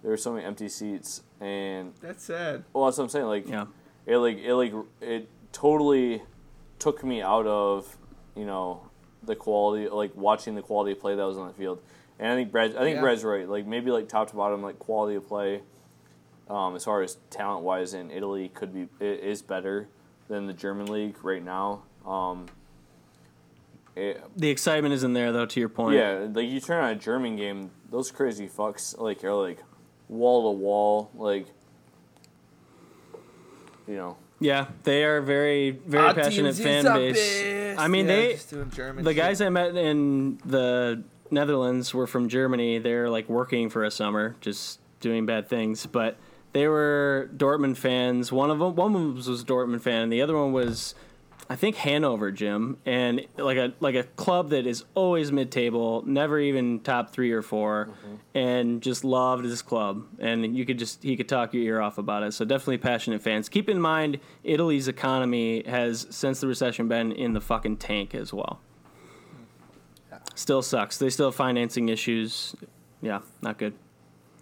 [0.01, 2.65] There were so many empty seats, and that's sad.
[2.73, 3.25] well, that's what I'm saying.
[3.27, 3.65] Like Yeah.
[4.05, 6.21] it like it like it totally
[6.79, 7.97] took me out of
[8.35, 8.81] you know
[9.23, 11.79] the quality like watching the quality of play that was on the field
[12.19, 13.01] and i think brad i think Yeah.
[13.01, 15.61] brad's right like maybe like top to bottom like quality of play
[16.49, 19.87] um, as far as talent wise in italy could be i- is better
[20.27, 22.45] than the german league right now um,
[23.97, 25.45] it, The excitement isn't there though.
[25.45, 25.95] To your point.
[25.95, 29.59] yeah like you turn on a german game those crazy fucks like are like
[30.09, 31.47] wall to wall like
[33.87, 37.77] you know Yeah, they are very very Our passionate fan base.
[37.77, 39.17] I mean, Yeah, they just doing German the shit.
[39.17, 42.77] guys I met in the Netherlands were from Germany.
[42.79, 45.85] They're like working for a summer, just doing bad things.
[45.85, 46.17] But
[46.53, 48.31] they were Dortmund fans.
[48.31, 50.95] One of them, one of them was a Dortmund fan, and the other one was,
[51.49, 56.03] I think Hanover, Jim, and like a like a club that is always mid table,
[56.05, 58.15] never even top three or 4 mm-hmm.
[58.37, 60.05] and just loved this club.
[60.19, 62.33] And you could just he could talk your ear off about it.
[62.33, 63.47] So definitely passionate fans.
[63.47, 68.33] Keep in mind, Italy's economy has since the recession been in the fucking tank as
[68.33, 68.59] well.
[70.35, 70.97] Still sucks.
[70.97, 72.55] They still have financing issues.
[73.01, 73.73] Yeah, not good.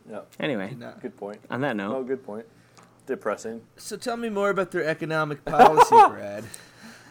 [0.10, 0.94] yeah Anyway, No.
[1.02, 2.46] good point on that note, oh good point
[3.06, 6.44] depressing So tell me more about their economic policy, Brad.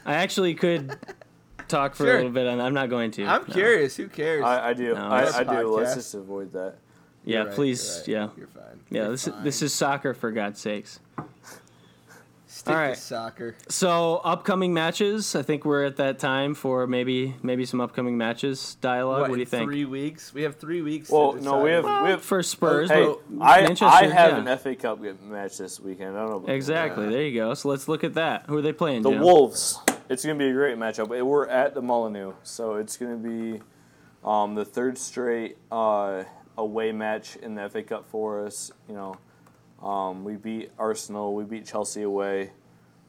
[0.04, 0.96] I actually could
[1.68, 2.14] talk for Sure.
[2.14, 2.46] a little bit.
[2.46, 3.24] and I'm not going to.
[3.24, 3.54] I'm no.
[3.54, 3.96] curious.
[3.96, 4.44] Who cares?
[4.44, 4.94] I, I do.
[4.94, 5.68] No, I, I do.
[5.68, 6.76] Let's just avoid that.
[7.24, 8.02] Yeah, You're right, please.
[8.06, 8.26] you're right.
[8.26, 8.80] Yeah, You're fine.
[8.90, 9.02] yeah.
[9.02, 11.00] You're This is this is soccer for God's sakes.
[12.46, 13.56] Stick all to soccer.
[13.68, 15.34] So upcoming matches.
[15.34, 18.76] I think we're at that time for maybe maybe some upcoming matches.
[18.80, 19.22] Dialogue.
[19.22, 19.68] What, do you think?
[19.68, 20.32] Three weeks.
[20.32, 21.10] We have three weeks.
[21.10, 21.84] Well, to no, we decide.
[21.90, 22.22] have we have.
[22.22, 22.90] for Spurs.
[22.90, 24.52] Hey, but I I have yeah.
[24.52, 26.16] an FA Cup match this weekend.
[26.16, 26.36] I don't know.
[26.36, 27.08] About Exactly.
[27.08, 27.54] There you go.
[27.54, 28.44] So let's look at that.
[28.46, 29.02] Who are they playing?
[29.02, 29.20] The Jim?
[29.22, 29.78] Wolves.
[30.06, 31.08] It's gonna be a great matchup.
[31.08, 33.60] We're at the Molineux, so it's gonna be
[34.22, 36.24] um, the third straight uh,
[36.58, 38.70] away match in the FA Cup for us.
[38.86, 39.16] You know,
[39.86, 42.50] um, we beat Arsenal, we beat Chelsea away,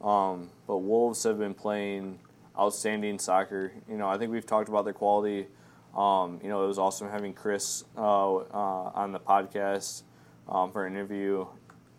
[0.02, 2.18] um, but Wolves have been playing
[2.58, 3.72] outstanding soccer.
[3.90, 5.48] You know, I think we've talked about their quality.
[5.94, 10.02] Um, you know, it was awesome having Chris uh, uh, on the podcast
[10.48, 11.46] um, for an interview.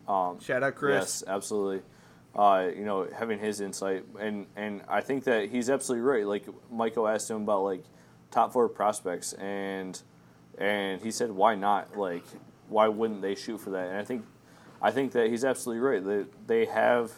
[0.07, 0.95] Um, Shout out Chris.
[0.95, 1.83] Yes, absolutely.
[2.37, 6.23] Uh, you know, having his insight, and and I think that he's absolutely right.
[6.23, 7.83] Like Michael asked him about like
[8.29, 9.99] top four prospects, and
[10.55, 11.97] and he said, why not?
[11.97, 12.25] Like,
[12.69, 13.87] why wouldn't they shoot for that?
[13.89, 14.23] And I think,
[14.79, 16.03] I think that he's absolutely right.
[16.05, 17.11] They they have,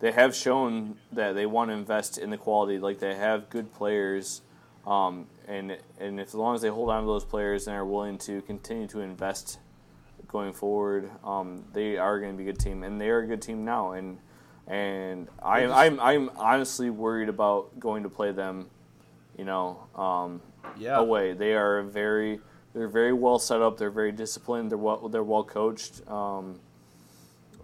[0.00, 2.80] they have shown that they want to invest in the quality.
[2.80, 4.42] Like they have good players,
[4.84, 7.86] um, and and if, as long as they hold on to those players and are
[7.86, 9.60] willing to continue to invest
[10.26, 13.26] going forward, um, they are going to be a good team, and they are a
[13.28, 13.92] good team now.
[13.92, 14.18] And
[14.66, 18.68] and I'm I'm I'm honestly worried about going to play them,
[19.36, 20.40] you know, um,
[20.78, 20.98] Yeah.
[20.98, 21.32] away.
[21.32, 22.40] They are very
[22.74, 23.76] they're very well set up.
[23.76, 24.70] They're very disciplined.
[24.70, 26.06] They're well they're well coached.
[26.08, 26.60] Um,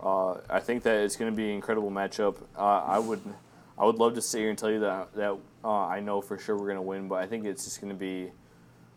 [0.02, 2.36] uh, I think that it's going to be an incredible matchup.
[2.56, 3.20] Uh, I would
[3.78, 6.38] I would love to sit here and tell you that that uh, I know for
[6.38, 8.30] sure we're going to win, but I think it's just going to be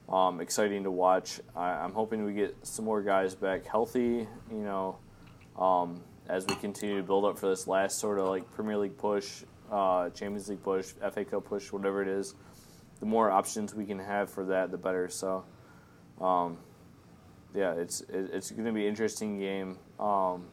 [0.10, 1.40] um, exciting to watch.
[1.56, 4.28] I, I'm hoping we get some more guys back healthy.
[4.52, 4.98] You know,
[5.58, 8.98] um, as we continue to build up for this last sort of like Premier League
[8.98, 12.36] push, uh, Champions League push, FA Cup push, whatever it is.
[13.00, 15.10] The more options we can have for that, the better.
[15.10, 15.44] So,
[16.20, 16.58] um,
[17.56, 19.78] yeah, it's it, it's going to be an interesting game.
[20.00, 20.46] Um,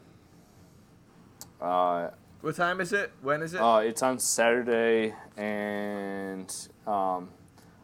[1.61, 2.09] uh,
[2.41, 3.11] What time is it?
[3.21, 3.61] When is it?
[3.61, 6.51] uh, it's on Saturday, and
[6.87, 7.29] um,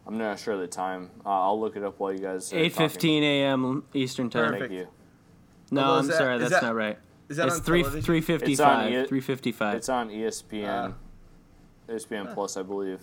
[0.06, 1.10] I'm not sure of the time.
[1.24, 2.52] Uh, I'll look it up while you guys.
[2.52, 2.88] are Eight talking.
[2.88, 3.84] fifteen a.m.
[3.94, 4.52] Eastern time.
[4.52, 4.70] Perfect.
[4.72, 4.88] Thank you.
[5.70, 6.98] No, Although, I'm that- sorry, that's that- not right.
[7.28, 8.04] Is that It's on three television?
[8.04, 9.08] three fifty It's on five.
[9.08, 9.74] Three fifty five.
[9.76, 10.94] It's on ESPN.
[10.94, 11.92] Ah.
[11.92, 13.00] ESPN Plus, I believe.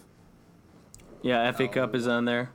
[1.21, 2.49] Yeah, FA Cup is on there.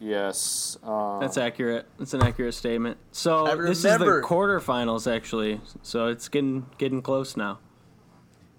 [0.00, 0.76] Yes.
[0.82, 1.86] Um, That's accurate.
[1.98, 2.98] That's an accurate statement.
[3.12, 5.60] So this is the remember- quarterfinals actually.
[5.82, 7.58] So it's getting getting close now.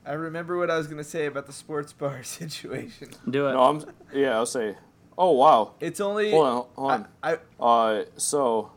[0.06, 3.10] I I remember what I was gonna say about the sports bar situation.
[3.30, 3.54] Do it.
[3.54, 3.86] No, I'm.
[4.14, 4.76] Yeah, I'll say.
[5.18, 5.74] Oh wow.
[5.80, 6.32] It's only.
[6.32, 7.08] Hold on, hold on.
[7.24, 7.38] I, I
[8.00, 8.72] Uh, so.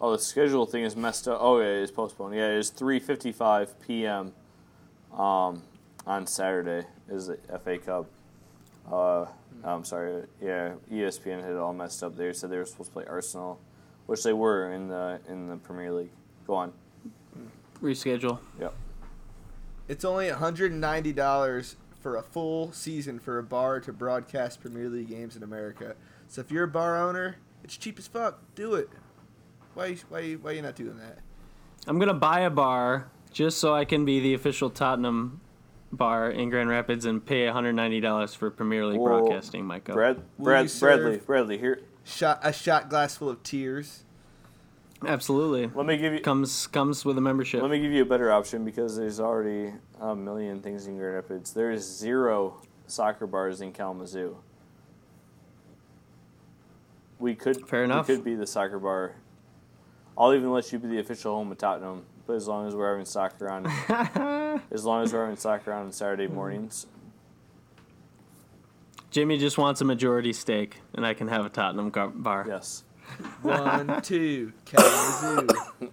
[0.00, 1.38] Oh, the schedule thing is messed up.
[1.40, 2.34] Oh, yeah, it's postponed.
[2.34, 4.32] Yeah, it's 3:55 p.m.
[5.12, 5.62] Um,
[6.06, 8.06] on Saturday is the FA Cup.
[8.90, 9.26] Uh,
[9.64, 10.24] I'm sorry.
[10.40, 12.16] Yeah, ESPN had it all messed up.
[12.16, 13.60] They said they were supposed to play Arsenal,
[14.06, 16.10] which they were in the in the Premier League.
[16.46, 16.72] Go on.
[17.82, 18.38] Reschedule.
[18.60, 18.74] Yep.
[19.88, 25.36] It's only $190 for a full season for a bar to broadcast Premier League games
[25.36, 25.94] in America.
[26.26, 28.40] So if you're a bar owner, it's cheap as fuck.
[28.54, 28.88] Do it.
[29.74, 31.18] Why why why you not doing that?
[31.86, 35.40] I'm gonna buy a bar just so I can be the official Tottenham
[35.92, 39.92] bar in Grand Rapids and pay $190 for Premier League Well, broadcasting, Micah.
[39.92, 41.58] Brad, Brad, Bradley, Bradley.
[41.58, 44.04] Here, Shot a shot glass full of tears.
[45.06, 45.70] Absolutely.
[45.74, 46.20] let me give you.
[46.20, 47.62] Comes comes with a membership.
[47.62, 51.14] Let me give you a better option because there's already a million things in Grand
[51.14, 51.52] Rapids.
[51.52, 54.38] There's zero soccer bars in Kalamazoo.
[57.18, 58.08] We could Fair enough.
[58.08, 59.14] We could be the soccer bar.
[60.18, 62.90] I'll even let you be the official home of Tottenham, but as long as we're
[62.90, 63.66] having soccer on,
[64.72, 66.86] as long as we're having soccer on Saturday mornings.
[69.12, 72.44] Jimmy just wants a majority stake, and I can have a Tottenham gar- bar.
[72.48, 72.82] Yes.
[73.42, 75.46] One, two, Kalamazoo.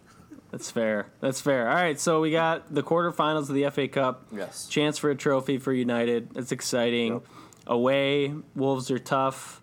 [0.51, 1.07] That's fair.
[1.21, 1.69] That's fair.
[1.69, 4.25] All right, so we got the quarterfinals of the FA Cup.
[4.35, 4.67] Yes.
[4.67, 6.33] Chance for a trophy for United.
[6.33, 7.13] That's exciting.
[7.13, 7.23] Yep.
[7.67, 9.61] Away, Wolves are tough.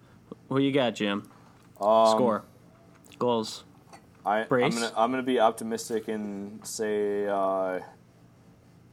[0.49, 1.29] Who you got, Jim?
[1.81, 2.45] Um, Score.
[3.19, 3.65] Goals.
[4.25, 7.81] I, I'm gonna I'm gonna be optimistic and say uh,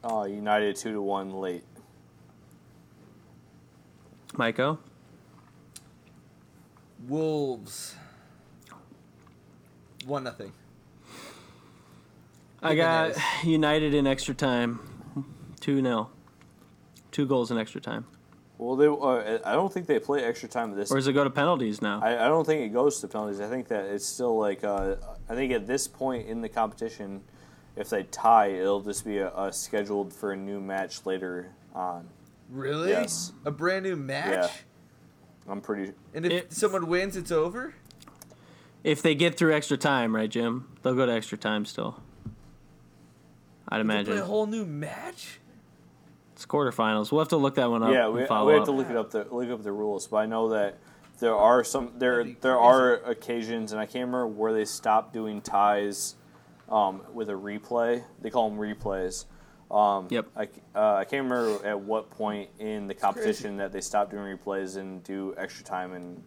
[0.04, 1.64] uh, United two to one late.
[4.34, 4.78] Maiko?
[7.08, 7.96] Wolves.
[10.06, 10.52] One nothing.
[12.62, 13.16] I got.
[13.44, 14.80] United in extra time.
[15.60, 16.10] 2 0.
[17.12, 18.06] Two goals in extra time.
[18.58, 21.24] Well, they uh, I don't think they play extra time this Or does it go
[21.24, 22.02] to penalties now?
[22.02, 23.40] I, I don't think it goes to penalties.
[23.40, 24.96] I think that it's still like uh,
[25.30, 27.22] I think at this point in the competition,
[27.76, 32.08] if they tie, it'll just be a, a scheduled for a new match later on.
[32.50, 32.90] Really?
[32.90, 33.32] Yes.
[33.46, 34.32] A brand new match?
[35.46, 35.52] Yeah.
[35.52, 35.94] I'm pretty.
[36.14, 37.76] And if It- someone wins, it's over?
[38.84, 40.68] if they get through extra time, right, Jim?
[40.82, 42.02] They'll go to extra time still.
[43.68, 44.14] I'd imagine.
[44.14, 45.40] play a whole new match?
[46.34, 47.12] It's quarterfinals.
[47.12, 47.92] We'll have to look that one up.
[47.92, 48.66] yeah, and we, follow we have up.
[48.68, 50.78] to look it up the look up the rules, but I know that
[51.20, 52.54] there are some there there crazy.
[52.56, 56.16] are occasions, and I can't remember where they stopped doing ties
[56.70, 58.04] um, with a replay.
[58.22, 59.26] They call them replays.
[59.72, 60.28] Um, Yep.
[60.36, 64.10] I, c- uh, I can't remember at what point in the competition that they stopped
[64.12, 66.24] doing replays and do extra time and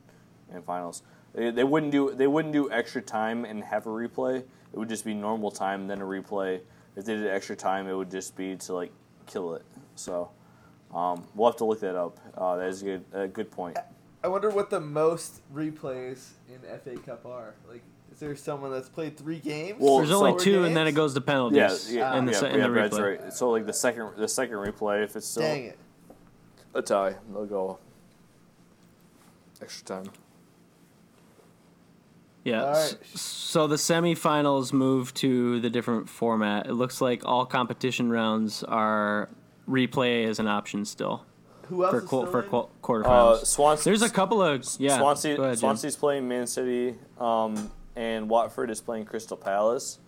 [0.53, 1.03] and finals.
[1.35, 4.37] They, they wouldn't do they wouldn't do extra time and have a replay.
[4.39, 6.61] It would just be normal time then a replay.
[6.95, 8.93] If they did extra time, it would just be to like
[9.27, 9.65] kill it.
[9.97, 10.31] So
[10.95, 12.21] um, we'll have to look that up.
[12.37, 13.77] Uh, that is a good a good point.
[14.25, 17.55] I wonder what the most replays in FA Cup are.
[17.69, 19.79] Like, is there someone that's played three games?
[19.81, 21.93] Well, There's only Four two, and then it goes to penalties.
[21.93, 23.21] Yeah, yeah, in the, yeah, se- in yeah, the Brad's replay.
[23.23, 23.33] right.
[23.33, 25.79] So like the second the second replay, if it's still Dang it.
[26.75, 27.79] a tie, they'll go
[29.61, 30.13] extra time.
[32.45, 32.63] Yeah.
[32.65, 32.97] Right.
[33.15, 36.67] So the semifinals move to the different format.
[36.67, 39.29] It looks like all competition rounds are
[39.69, 41.25] replay as an option still
[41.73, 42.49] Who else for is qu- still for in?
[42.49, 43.47] qu- Uh, quarterfinals.
[43.47, 43.85] Swansea.
[43.85, 44.99] There's a couple of yeah.
[44.99, 45.37] Swansea.
[45.37, 45.61] go ahead, Jim.
[45.61, 49.99] Swansea's playing Man City, um, and Watford is playing Crystal Palace,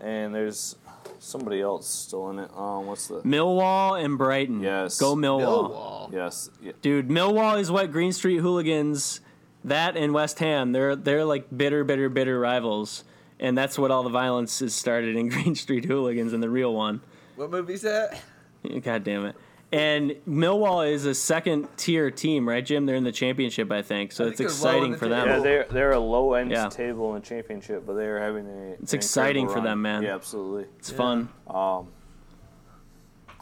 [0.00, 0.76] and there's
[1.18, 2.50] somebody else still in it.
[2.56, 3.20] Um, what's the?
[3.22, 4.60] Millwall and Brighton.
[4.60, 4.98] Yes.
[4.98, 5.70] Go Millwall.
[5.70, 6.12] Millwall.
[6.12, 6.50] Yes.
[6.62, 6.72] Yeah.
[6.82, 9.20] Dude, Millwall is what Green Street Hooligans,
[9.64, 13.04] that and West Ham, they're they're like bitter, bitter, bitter rivals,
[13.38, 16.74] and that's what all the violence is started in Green Street Hooligans and the real
[16.74, 17.00] one.
[17.36, 18.18] What movie's that?
[18.82, 19.36] God damn it!
[19.72, 22.86] And Millwall is a second tier team, right, Jim?
[22.86, 24.10] They're in the championship, I think.
[24.10, 25.28] So I it's think they're low in exciting the for them.
[25.28, 26.68] Yeah, they're they're a low end Yeah.
[26.68, 28.72] table in the championship, but they are having a.
[28.82, 30.02] It's an exciting incredible for them, man.
[30.02, 30.66] Yeah, absolutely.
[30.78, 31.28] It's fun.
[31.46, 31.88] Um,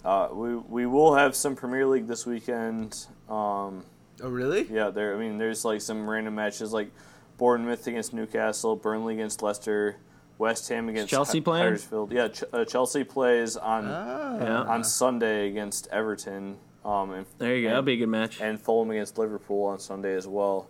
[0.05, 3.07] uh, we we will have some Premier League this weekend.
[3.29, 3.85] Um,
[4.21, 4.65] Oh, really?
[4.71, 5.15] yeah, there.
[5.15, 6.91] I mean, there's like some random matches like
[7.37, 9.97] Bournemouth against Newcastle, Burnley against Leicester,
[10.39, 11.65] West Ham against Chelsea Hu- playing?
[11.65, 12.13] Huddersfield.
[12.13, 13.85] Yeah, Ch- uh, Chelsea plays on.
[13.85, 14.63] Yeah.
[14.63, 16.59] on Sunday against Everton.
[16.85, 17.69] Um, and, There you go.
[17.71, 18.41] That'll be a good match.
[18.41, 20.69] and Fulham against Liverpool on Sunday as well.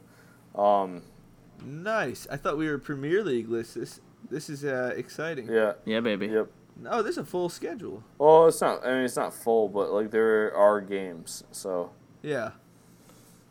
[0.55, 1.03] Um,
[1.65, 2.27] Nice.
[2.31, 3.75] I thought we were Premier League list.
[3.75, 4.01] This
[4.31, 5.49] this is uh, exciting.
[5.51, 5.73] yeah.
[5.85, 6.27] Yeah, baby.
[6.29, 6.51] Yep.
[6.81, 8.05] No, there's a full schedule.
[8.19, 8.85] Well, it's not.
[8.87, 11.43] I mean, it's not full, but like there are games.
[11.51, 11.91] So.
[12.23, 12.51] Yeah.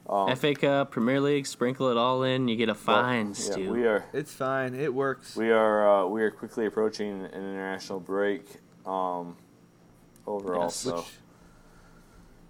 [0.09, 3.33] Um, FA Cup, Premier League, sprinkle it all in, you get a well, fine, yeah,
[3.33, 3.71] Stu.
[3.73, 4.05] we are.
[4.13, 4.73] It's fine.
[4.73, 5.35] It works.
[5.35, 6.03] We are.
[6.05, 8.45] Uh, we are quickly approaching an international break.
[8.85, 9.35] um,
[10.25, 10.63] overall.
[10.63, 10.75] Yes.
[10.77, 11.05] so Which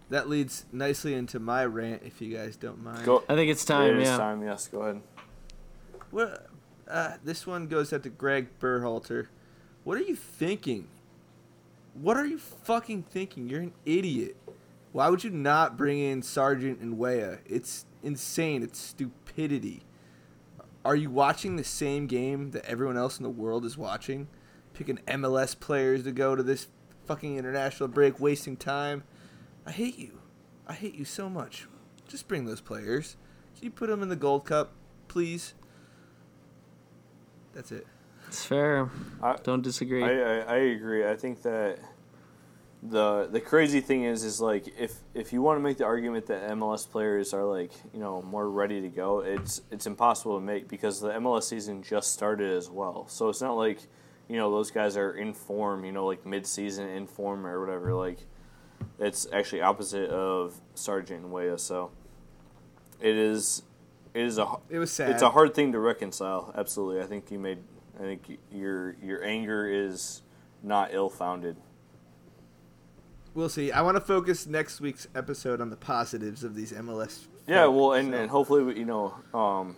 [0.09, 3.05] that leads nicely into my rant, if you guys don't mind.
[3.05, 3.23] go.
[3.27, 3.95] I think it's time.
[3.95, 4.17] It is Yeah.
[4.17, 4.43] time.
[4.43, 5.01] Yes, go ahead.
[6.11, 6.37] Well,
[6.87, 9.27] Uh, this one goes out to Greg Berhalter.
[9.83, 10.87] What are you thinking?
[11.95, 13.49] What are you fucking thinking?
[13.49, 14.37] You're an idiot.
[14.91, 17.39] Why would you not bring in Sargent and Weah?
[17.45, 18.63] It's insane.
[18.63, 19.83] It's stupidity.
[20.83, 24.27] Are you watching the same game that everyone else in the world is watching?
[24.73, 26.67] Picking MLS players to go to this
[27.05, 29.03] fucking international break, wasting time.
[29.65, 30.19] I hate you.
[30.65, 31.67] I hate you so much.
[32.07, 33.17] Just bring those players.
[33.55, 34.73] Can you put them in the Gold Cup,
[35.07, 35.53] please?
[37.53, 37.87] That's it.
[38.27, 38.89] It's fair.
[39.21, 40.03] I, Don't disagree.
[40.03, 41.07] I, I, I agree.
[41.07, 41.79] I think that
[42.89, 46.27] the the crazy thing is is like if if you want to make the argument
[46.27, 50.45] that MLS players are like you know more ready to go, it's it's impossible to
[50.45, 53.07] make because the MLS season just started as well.
[53.07, 53.79] So it's not like
[54.27, 57.59] you know those guys are in form, you know, like mid season in form or
[57.59, 57.93] whatever.
[57.93, 58.19] Like
[58.99, 61.57] it's actually opposite of Sargent and Weah.
[61.57, 61.91] So
[62.99, 63.63] it is
[64.13, 65.11] it is a It was sad.
[65.11, 66.53] it's a hard thing to reconcile.
[66.55, 67.59] Absolutely, I think you made.
[67.95, 70.21] I think your your anger is
[70.63, 71.57] not ill founded.
[73.37, 73.71] We'll see.
[73.71, 77.27] I want to focus next week's episode on the positives of these MLS.
[77.45, 79.75] Yeah, folk, well, and, so- and hopefully we- you know, um,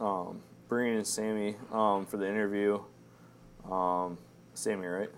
[0.00, 2.80] um, bringing in Sammy um, for the interview.
[3.68, 4.16] Um,
[4.54, 5.10] Sammy, right?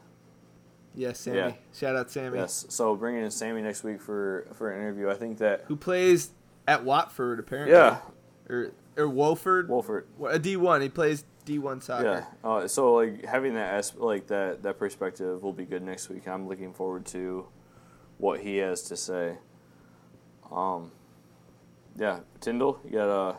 [0.95, 1.37] yeah, Sammy.
[1.37, 1.53] yeah.
[1.75, 2.65] Shout out Sammy, Yes.
[2.71, 5.11] So bringing in Sammy next week for for an interview.
[5.11, 6.31] I think that who plays
[6.67, 7.75] at Watford apparently.
[7.75, 7.99] yeah,
[8.49, 9.69] Or or Wofford.
[9.69, 10.05] Wofford.
[10.31, 10.81] A D one.
[10.81, 12.27] He plays D one soccer.
[12.43, 12.51] Yeah.
[12.51, 16.27] Uh, so like having that asp- like that that perspective will be good next week.
[16.27, 17.47] I'm looking forward to
[18.19, 19.39] what he has to say.
[20.51, 20.93] Um,
[21.97, 23.37] yeah, Tyndall, you got a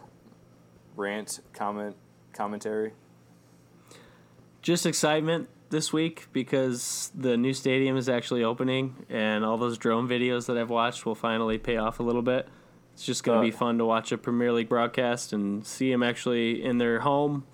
[0.95, 1.95] rant, comment,
[2.33, 2.93] commentary.
[4.61, 10.07] Just excitement this week because the new stadium is actually opening, and all those drone
[10.07, 12.47] videos that I've watched will finally pay off a little bit.
[12.93, 15.91] It's just going Uh, to be fun to watch a Premier League broadcast and see
[15.91, 17.45] them actually in their home.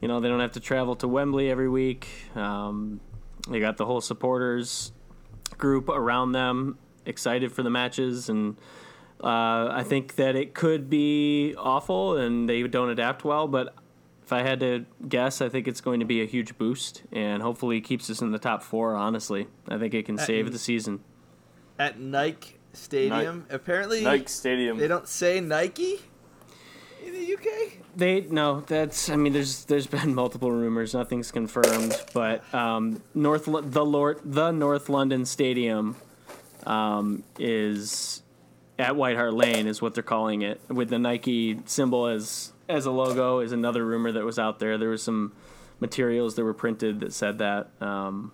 [0.00, 2.08] You know, they don't have to travel to Wembley every week.
[2.34, 3.00] Um,
[3.48, 4.92] they got the whole supporters
[5.62, 8.56] group around them, excited for the matches, and
[9.22, 13.72] uh, I think that it could be awful and they don't adapt well, but
[14.24, 17.40] if I had to guess, I think it's going to be a huge boost and
[17.42, 18.96] hopefully keeps us in the top four.
[18.96, 20.98] Honestly, I think it can Uh, save the season.
[21.78, 23.46] At Nike Stadium.
[23.48, 24.78] Apparently, Nike Stadium.
[24.78, 26.00] they don't say Nike
[27.06, 27.81] in the UK.
[27.94, 33.44] They no, that's I mean, there's there's been multiple rumors, nothing's confirmed, but um, North
[33.46, 35.96] the Lord the North London Stadium
[36.66, 38.22] um, is
[38.78, 42.86] at White Hart Lane is what they're calling it with the Nike symbol as as
[42.86, 44.78] a logo is another rumor that was out there.
[44.78, 45.32] There was some
[45.80, 47.68] materials that were printed that said that.
[47.80, 48.32] Um,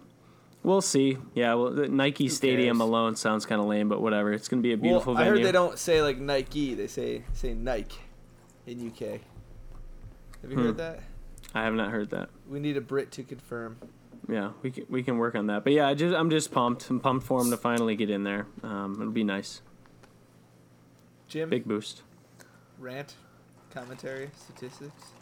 [0.62, 1.18] we'll see.
[1.34, 4.32] Yeah, well, the Nike Stadium alone sounds kind of lame, but whatever.
[4.32, 5.40] It's gonna be a beautiful well, I venue.
[5.40, 6.74] heard they don't say like Nike.
[6.74, 7.98] They say say Nike
[8.66, 9.20] in UK.
[10.42, 10.64] Have you Hmm.
[10.66, 11.00] heard that?
[11.54, 12.28] I have not heard that.
[12.48, 13.78] We need a Brit to confirm.
[14.28, 15.64] Yeah, we can we can work on that.
[15.64, 16.88] But yeah, I just I'm just pumped.
[16.90, 18.46] I'm pumped for him to finally get in there.
[18.62, 19.62] Um, it'll be nice.
[21.28, 22.02] Jim, Big boost.
[22.78, 23.14] rant,
[23.70, 25.12] commentary, statistics,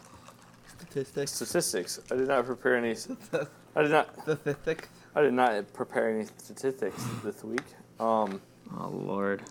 [0.67, 1.99] statistics, Statistics.
[2.11, 2.95] I did not prepare any.
[3.75, 4.09] I did not.
[4.23, 4.89] statistic.
[5.15, 7.63] I did not prepare any statistics this week.
[7.99, 8.41] Um.
[8.77, 9.41] Oh lord.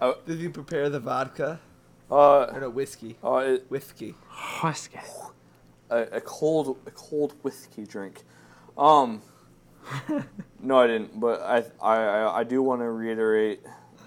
[0.00, 1.58] Oh did you prepare the vodka
[2.10, 2.46] Uh.
[2.52, 3.16] or no whiskey?
[3.22, 3.36] Uh.
[3.36, 4.14] It, Whiskey.
[4.62, 4.98] Whiskey.
[5.90, 8.22] a, a cold a cold whiskey drink.
[8.76, 9.22] Um,
[10.60, 11.18] no, I didn't.
[11.18, 13.60] But I I I- I do want to reiterate,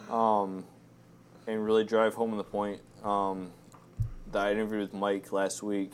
[0.09, 0.63] um,
[1.47, 2.81] and really drive home the point.
[3.03, 3.51] Um,
[4.31, 5.91] that I interviewed with Mike last week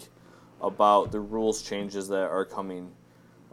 [0.62, 2.92] about the rules changes that are coming.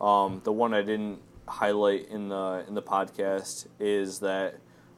[0.00, 4.56] Um, the one I didn't highlight in the in the podcast is that,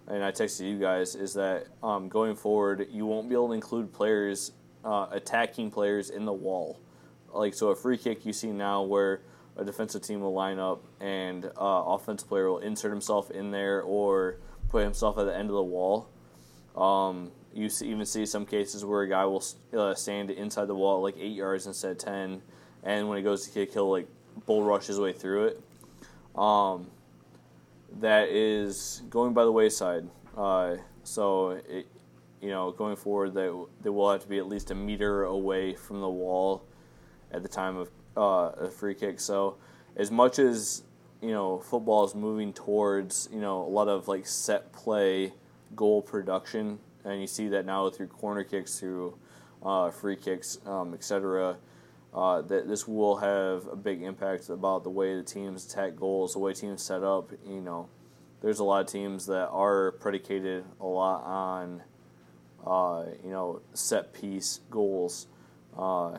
[0.08, 3.54] and I texted you guys, is that um, going forward you won't be able to
[3.54, 4.52] include players
[4.84, 6.78] uh, attacking players in the wall.
[7.32, 9.20] Like so, a free kick you see now where
[9.56, 11.50] a defensive team will line up and uh,
[11.86, 14.36] offensive player will insert himself in there or
[14.68, 16.08] put himself at the end of the wall.
[16.76, 19.42] Um, you see, even see some cases where a guy will
[19.76, 22.42] uh, stand inside the wall like eight yards instead of ten,
[22.84, 24.06] and when he goes to kick, he'll like
[24.44, 25.60] bull rush his way through it.
[26.38, 26.90] Um,
[28.00, 30.08] that is going by the wayside.
[30.36, 31.86] Uh, so it,
[32.40, 35.74] you know, going forward, that they will have to be at least a meter away
[35.74, 36.64] from the wall
[37.32, 39.20] at the time of uh, a free kick.
[39.20, 39.56] So
[39.96, 40.82] as much as
[41.22, 45.32] you know, football is moving towards you know a lot of like set play
[45.74, 49.16] goal production, and you see that now through corner kicks, through
[49.62, 51.56] uh, free kicks, um, etc.
[52.16, 56.32] uh, that this will have a big impact about the way the teams attack goals,
[56.32, 57.30] the way teams set up.
[57.46, 57.90] You know,
[58.40, 61.82] there's a lot of teams that are predicated a lot on,
[62.66, 65.26] uh, you know, set piece goals,
[65.76, 66.16] uh,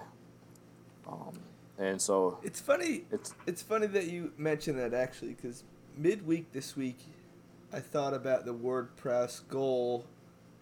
[1.08, 1.39] um,
[1.80, 3.06] and so It's funny.
[3.12, 5.64] it's It's funny that you mentioned that actually, because
[5.98, 7.00] midweek this week,
[7.74, 10.06] I thought about the Ward Prowse goal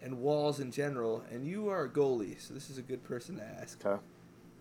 [0.01, 3.35] and walls in general, and you are a goalie, so this is a good person
[3.37, 3.85] to ask.
[3.85, 4.01] okay.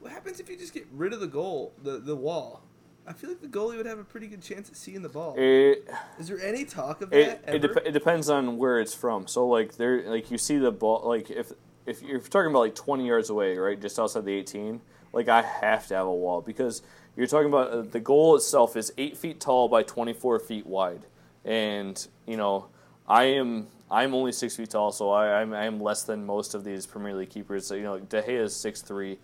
[0.05, 2.61] What happens if you just get rid of the goal, the the wall?
[3.07, 5.34] I feel like the goalie would have a pretty good chance at seeing the ball.
[5.38, 5.88] It,
[6.18, 9.26] Is there any talk of it, that it, dep- it depends on where it's from.
[9.26, 11.52] So like there, like you see the ball, like if
[11.86, 14.82] if you're talking about like 20 yards away, right, just outside the 18,
[15.14, 16.82] like I have to have a wall because
[17.16, 21.07] you're talking about uh, the goal itself is eight feet tall by 24 feet wide,
[21.46, 22.66] and you know
[23.09, 26.62] I am I'm only six feet tall, so I, I'm I'm less than most of
[26.62, 27.66] these Premier League keepers.
[27.66, 29.18] So you know De Gea is six three.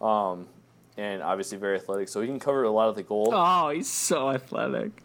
[0.00, 0.48] Um,
[0.96, 3.30] and obviously very athletic, so he can cover a lot of the goal.
[3.32, 5.02] Oh, he's so athletic.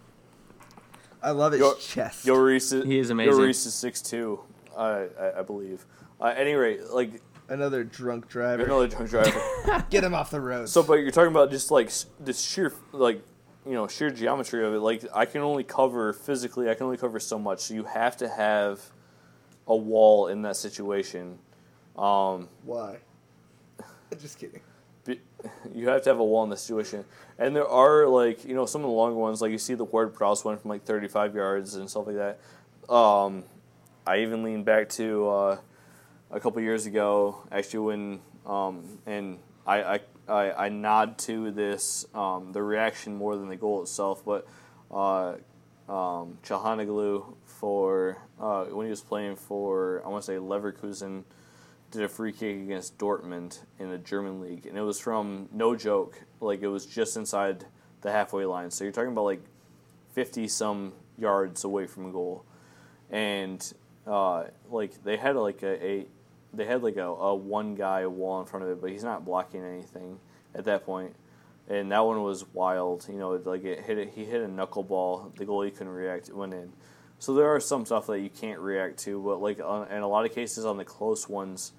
[1.21, 2.25] I love his Yo- chest.
[2.25, 3.33] Lloris is, He is amazing.
[3.33, 4.39] Lloris is six two,
[4.77, 5.85] I, I I believe.
[6.21, 8.63] Uh, at any rate, like Another drunk driver.
[8.63, 9.41] another drunk driver.
[9.89, 10.69] Get him off the road.
[10.69, 13.23] so, but you're talking about just like s- the sheer like
[13.65, 14.79] you know sheer geometry of it.
[14.79, 17.61] Like I can only cover physically, I can only cover so much.
[17.61, 18.79] So you have to have
[19.67, 21.39] a wall in that situation.
[21.97, 22.97] Um, why?
[24.21, 24.61] Just kidding.
[25.73, 27.05] you have to have a wall in the situation.
[27.37, 29.85] And there are like you know some of the longer ones, like you see the
[29.85, 32.93] Ward Prowse one from like 35 yards and stuff like that.
[32.93, 33.43] Um,
[34.05, 35.57] I even lean back to uh,
[36.31, 42.05] a couple years ago, actually when um, and I, I, I I nod to this
[42.13, 44.47] um, the reaction more than the goal itself, but
[44.91, 45.35] uh,
[45.87, 51.23] um, Calhanoglu for uh, when he was playing for I want to say Leverkusen
[51.91, 55.75] did a free kick against Dortmund in the German league, and it was from no
[55.75, 57.65] joke, like it was just inside
[58.01, 58.71] the halfway line.
[58.71, 59.41] So you're talking about like
[60.13, 62.45] fifty some yards away from goal,
[63.09, 63.73] and
[64.05, 66.07] uh, like they had like a, a
[66.53, 69.25] they had like a, a one guy wall in front of it, but he's not
[69.25, 70.19] blocking anything
[70.55, 71.15] at that point.
[71.67, 73.31] And that one was wild, you know.
[73.31, 75.35] Like it hit, it, he hit a knuckleball.
[75.35, 76.27] The goalie couldn't react.
[76.27, 76.73] It went in.
[77.19, 80.07] So there are some stuff that you can't react to, but like on, in a
[80.07, 81.73] lot of cases on the close ones,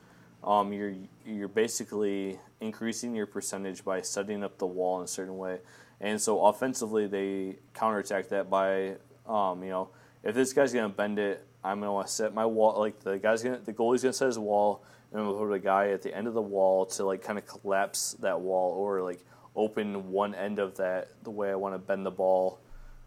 [0.44, 0.94] um, you're
[1.26, 5.58] you're basically increasing your percentage by setting up the wall in a certain way,
[6.00, 9.88] and so offensively they counterattack that by, um, you know,
[10.22, 13.18] if this guy's gonna bend it, I'm gonna want to set my wall like the
[13.18, 14.82] guy's gonna the goalie's gonna set his wall,
[15.12, 17.38] and I'm gonna put a guy at the end of the wall to like kind
[17.38, 19.20] of collapse that wall or like
[19.56, 22.60] open one end of that the way I want to bend the ball,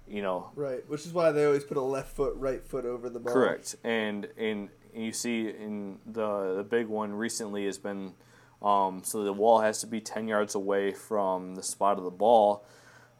[0.07, 3.09] you know, Right, which is why they always put a left foot, right foot over
[3.09, 3.34] the ball.
[3.34, 8.13] Correct, and and you see in the the big one recently has been,
[8.61, 12.11] um, so the wall has to be ten yards away from the spot of the
[12.11, 12.65] ball,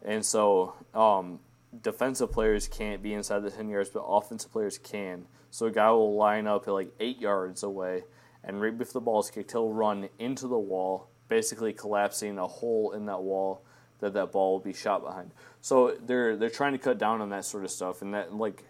[0.04, 1.40] and so um,
[1.82, 5.26] defensive players can't be inside the ten yards, but offensive players can.
[5.52, 8.04] So a guy will line up at like eight yards away,
[8.44, 12.48] and right before the ball is kicked, he'll run into the wall, basically collapsing a
[12.48, 13.64] hole in that wall
[14.00, 15.32] that that ball will be shot behind.
[15.62, 18.64] So they're they're trying to cut down on that sort of stuff, and that like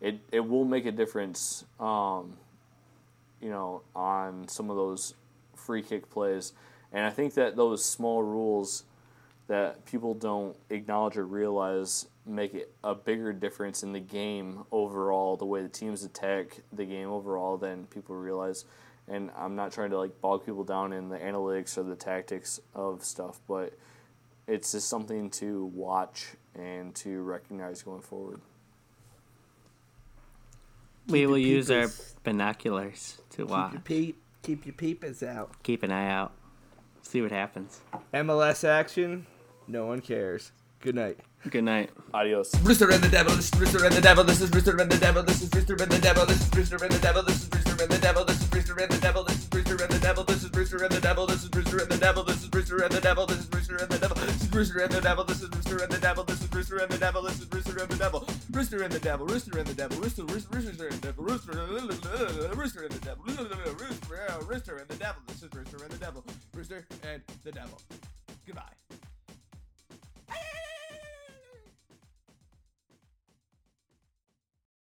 [0.00, 1.64] it it will make a difference.
[1.78, 2.36] Um,
[3.40, 5.14] you know, on some of those
[5.54, 6.52] free kick plays,
[6.92, 8.84] and I think that those small rules
[9.46, 15.36] that people don't acknowledge or realize make it a bigger difference in the game overall,
[15.36, 18.64] the way the teams attack the game overall than people realize.
[19.08, 22.60] And I'm not trying to like bog people down in the analytics or the tactics
[22.74, 23.76] of stuff, but
[24.46, 28.40] it's just something to watch and to recognize going forward.
[31.10, 31.88] We your will use our
[32.24, 33.72] binoculars to Keep watch.
[33.72, 35.50] your peep, keep your peepers out.
[35.62, 36.32] Keep an eye out.
[37.02, 37.80] See what happens.
[38.14, 39.26] MLS action,
[39.66, 40.52] no one cares.
[40.80, 41.18] Good night.
[41.48, 41.90] Good night.
[42.14, 42.50] Adios.
[42.56, 44.98] Brewster and the Devil, this is Brewster and the Devil, this is Brewster and the
[44.98, 47.48] Devil, this is Brewster and the Devil, this is Brewster and the Devil, this is
[47.48, 49.98] Brewster and the Devil, this is Brewster and the Devil, this is Brewster and the
[49.98, 50.39] Devil, this is
[50.70, 53.00] Brewster and the Devil, this is Brewster and the Devil, this is Brewster and the
[53.00, 55.48] Devil, this is Brewster and the Devil, this is Brewster and the Devil, this is
[55.48, 57.96] Brewster and the Devil, this is Brewster and the Devil, this is Brewster and the
[57.96, 61.24] Devil, Brewster and the Devil, Rooster and the Devil, Rooster, Rooster, Rooster and the Devil,
[61.24, 61.52] Rooster,
[62.54, 66.24] Rooster and the Devil, Rooster, Rooster and the Devil, this is Brewster and the Devil,
[66.52, 67.78] Brewster and the Devil.